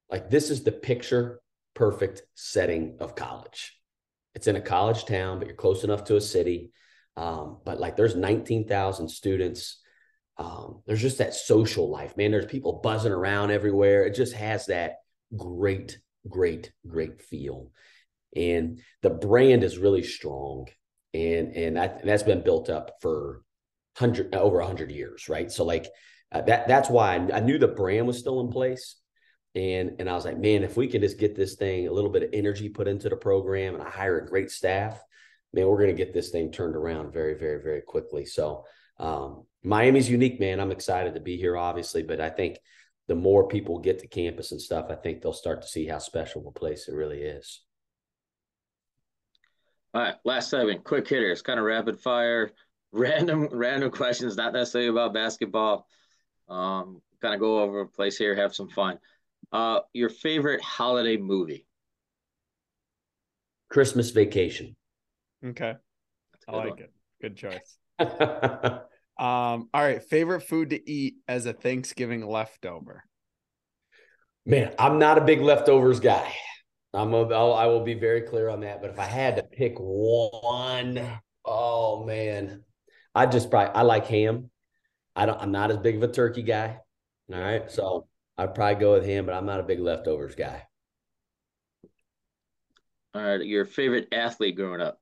[0.10, 1.40] like this is the picture
[1.74, 3.80] perfect setting of college.
[4.36, 6.72] It's in a college town, but you're close enough to a city.
[7.16, 9.82] Um, but like there's 19,000 students.
[10.40, 12.32] Um, there's just that social life, man.
[12.32, 14.06] There's people buzzing around everywhere.
[14.06, 14.96] It just has that
[15.36, 17.72] great, great, great feel.
[18.36, 20.68] And the brand is really strong.
[21.14, 23.44] And and that, that's been built up for
[23.98, 25.52] hundred over a hundred years, right?
[25.52, 25.88] So like
[26.32, 28.96] uh, that that's why I, I knew the brand was still in place
[29.56, 32.12] and and I was like, man, if we can just get this thing a little
[32.12, 35.02] bit of energy put into the program, and I hire a great staff,
[35.54, 38.26] man, we're going to get this thing turned around very, very, very quickly.
[38.26, 38.66] So
[39.00, 40.60] um, Miami's unique, man.
[40.60, 42.58] I'm excited to be here, obviously, but I think
[43.08, 45.98] the more people get to campus and stuff, I think they'll start to see how
[45.98, 47.62] special a place it really is.
[49.94, 52.52] All right, last segment, quick hitters, kind of rapid fire,
[52.92, 55.88] random, random questions, not necessarily about basketball.
[56.48, 59.00] Um, kind of go over a place here, have some fun.
[59.52, 61.66] Uh, your favorite holiday movie?
[63.70, 64.76] Christmas Vacation.
[65.44, 65.76] Okay,
[66.48, 66.80] I like one.
[66.80, 66.94] it.
[67.22, 67.78] Good choice.
[69.20, 73.04] um, all right, favorite food to eat as a Thanksgiving leftover.
[74.46, 76.34] Man, I'm not a big leftovers guy.
[76.94, 78.82] I'm a, I'll, I will be very clear on that.
[78.82, 81.06] But if I had to pick one,
[81.44, 82.64] oh man,
[83.14, 84.50] I just probably I like ham.
[85.18, 85.42] I don't.
[85.42, 86.80] I'm not as big of a turkey guy.
[87.32, 88.08] All right, so
[88.38, 90.64] I'd probably go with him, but I'm not a big leftovers guy.
[93.14, 94.98] All right, your favorite athlete growing up?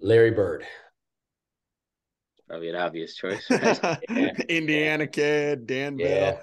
[0.00, 0.66] Larry Bird.
[2.48, 3.44] Probably an obvious choice.
[3.50, 3.96] yeah.
[4.48, 6.08] Indiana kid, Danville.
[6.08, 6.38] Yeah.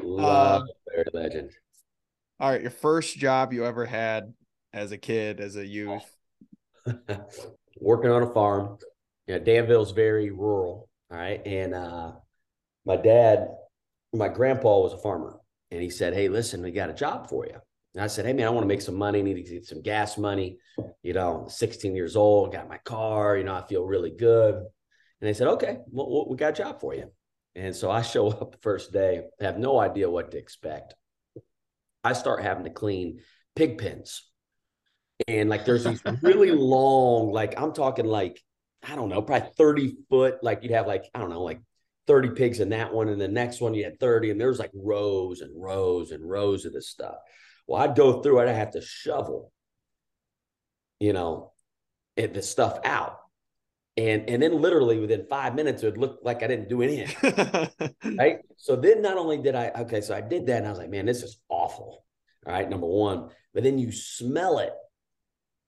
[0.00, 1.50] Love um, Larry Legend.
[2.40, 4.32] All right, your first job you ever had
[4.72, 6.04] as a kid, as a youth?
[7.80, 8.78] Working on a farm.
[9.26, 10.88] Yeah, Danville's very rural.
[11.10, 11.44] All right.
[11.46, 12.12] And uh
[12.86, 13.48] my dad,
[14.14, 15.38] my grandpa was a farmer,
[15.70, 17.56] and he said, Hey, listen, we got a job for you.
[17.94, 19.66] And I said, Hey man, I want to make some money, I need to get
[19.66, 20.58] some gas money.
[21.02, 24.64] You know, 16 years old, got my car, you know, I feel really good.
[25.20, 27.10] And they said, Okay, well, we got a job for you.
[27.54, 30.94] And so I show up the first day, have no idea what to expect.
[32.04, 33.20] I start having to clean
[33.56, 34.22] pig pens.
[35.26, 38.40] And like there's these really long, like I'm talking like,
[38.88, 41.60] I don't know, probably 30 foot, like you'd have like, I don't know, like
[42.06, 43.08] 30 pigs in that one.
[43.08, 44.30] And the next one you had 30.
[44.30, 47.16] And there's like rows and rows and rows of this stuff.
[47.66, 49.52] Well, I'd go through it, I have to shovel,
[51.00, 51.52] you know,
[52.16, 53.17] it, the stuff out.
[53.98, 57.16] And and then literally within five minutes, it would look like I didn't do anything.
[58.16, 58.38] right.
[58.56, 60.88] So then not only did I, okay, so I did that and I was like,
[60.88, 62.04] man, this is awful.
[62.46, 63.30] All right, number one.
[63.52, 64.72] But then you smell it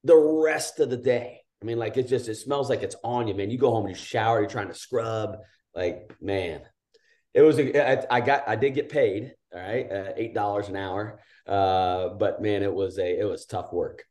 [0.04, 1.40] the rest of the day.
[1.60, 3.50] I mean, like it just it smells like it's on you, man.
[3.50, 5.38] You go home and you shower, you're trying to scrub.
[5.74, 6.60] Like, man,
[7.34, 10.68] it was a, I, I got I did get paid, all right, uh, eight dollars
[10.68, 11.20] an hour.
[11.48, 14.04] Uh, but man, it was a it was tough work.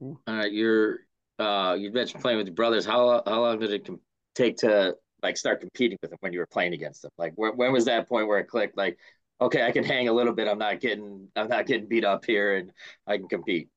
[0.00, 0.98] All right, you're
[1.40, 2.84] uh, you mentioned playing with your brothers.
[2.84, 4.00] How how long did it com-
[4.34, 7.10] take to like start competing with them when you were playing against them?
[7.18, 8.76] Like when, when was that point where it clicked?
[8.76, 8.98] Like,
[9.40, 10.48] okay, I can hang a little bit.
[10.48, 12.72] I'm not getting I'm not getting beat up here, and
[13.06, 13.68] I can compete.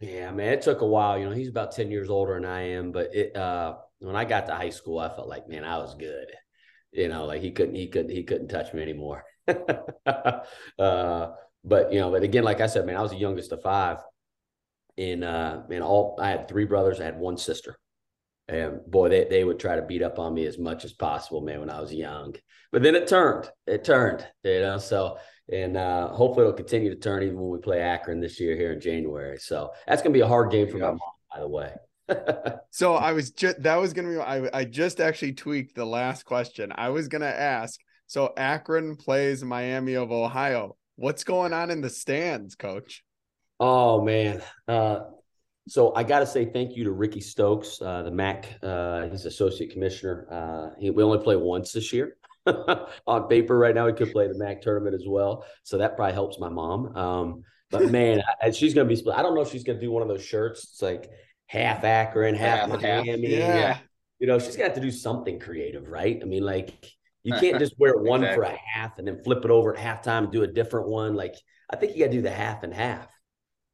[0.00, 1.18] Yeah, man, it took a while.
[1.18, 4.24] You know, he's about ten years older than I am, but it uh, when I
[4.24, 6.28] got to high school, I felt like man, I was good.
[6.92, 9.24] You know, like he couldn't he couldn't he couldn't touch me anymore.
[9.48, 11.28] uh,
[11.64, 13.98] but you know, but again, like I said, man, I was the youngest of five
[14.98, 17.78] in uh man all I had three brothers I had one sister.
[18.48, 21.40] And boy they, they would try to beat up on me as much as possible
[21.40, 22.34] man when I was young.
[22.72, 25.18] But then it turned it turned you know so
[25.50, 28.72] and uh hopefully it'll continue to turn even when we play Akron this year here
[28.72, 29.38] in January.
[29.38, 31.00] So that's gonna be a hard game for my mom
[31.32, 31.72] by the way.
[32.70, 36.24] So I was just that was gonna be I, I just actually tweaked the last
[36.24, 36.72] question.
[36.74, 40.76] I was gonna ask so Akron plays Miami of Ohio.
[40.96, 43.04] What's going on in the stands coach
[43.60, 44.42] Oh man.
[44.66, 45.00] Uh,
[45.68, 48.46] so I got to say thank you to Ricky Stokes, uh, the MAC.
[48.62, 50.26] Uh, he's associate commissioner.
[50.30, 52.16] Uh, he, we only play once this year.
[53.06, 55.44] On paper, right now, we could play the MAC tournament as well.
[55.64, 56.96] So that probably helps my mom.
[56.96, 59.16] Um, but man, I, she's going to be split.
[59.16, 60.64] I don't know if she's going to do one of those shirts.
[60.64, 61.10] It's like
[61.46, 63.34] half Akron, half, half Miami.
[63.34, 63.54] Half.
[63.54, 63.78] Yeah.
[64.20, 66.18] You know, she's got to do something creative, right?
[66.20, 66.72] I mean, like
[67.22, 68.46] you can't just wear one exactly.
[68.46, 71.14] for a half and then flip it over at halftime and do a different one.
[71.14, 71.34] Like
[71.70, 73.06] I think you got to do the half and half.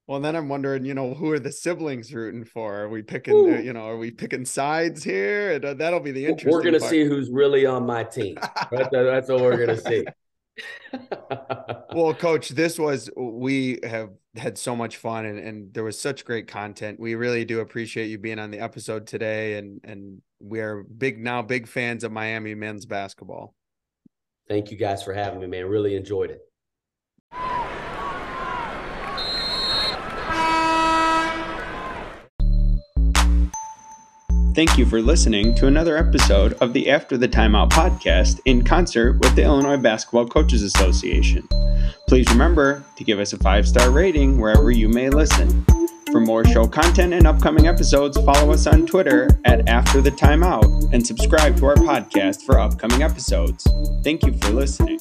[0.07, 2.81] Well, then I'm wondering, you know, who are the siblings rooting for?
[2.81, 5.59] Are we picking, uh, you know, are we picking sides here?
[5.65, 6.53] Uh, that'll be the interesting.
[6.53, 8.37] We're going to see who's really on my team.
[8.71, 10.05] that's, that's what we're going to see.
[11.95, 16.25] well, coach, this was we have had so much fun and, and there was such
[16.25, 17.01] great content.
[17.01, 21.19] We really do appreciate you being on the episode today and and we are big
[21.19, 23.55] now big fans of Miami men's basketball.
[24.49, 25.67] Thank you guys for having me, man.
[25.67, 27.74] Really enjoyed it.
[34.55, 39.19] Thank you for listening to another episode of the After the Timeout podcast in concert
[39.19, 41.49] with the Illinois Basketball Coaches Association.
[42.07, 45.67] Please remember to give us a five star rating wherever you may listen.
[46.13, 50.93] For more show content and upcoming episodes, follow us on Twitter at After the Timeout
[50.93, 53.67] and subscribe to our podcast for upcoming episodes.
[54.05, 54.94] Thank you for listening.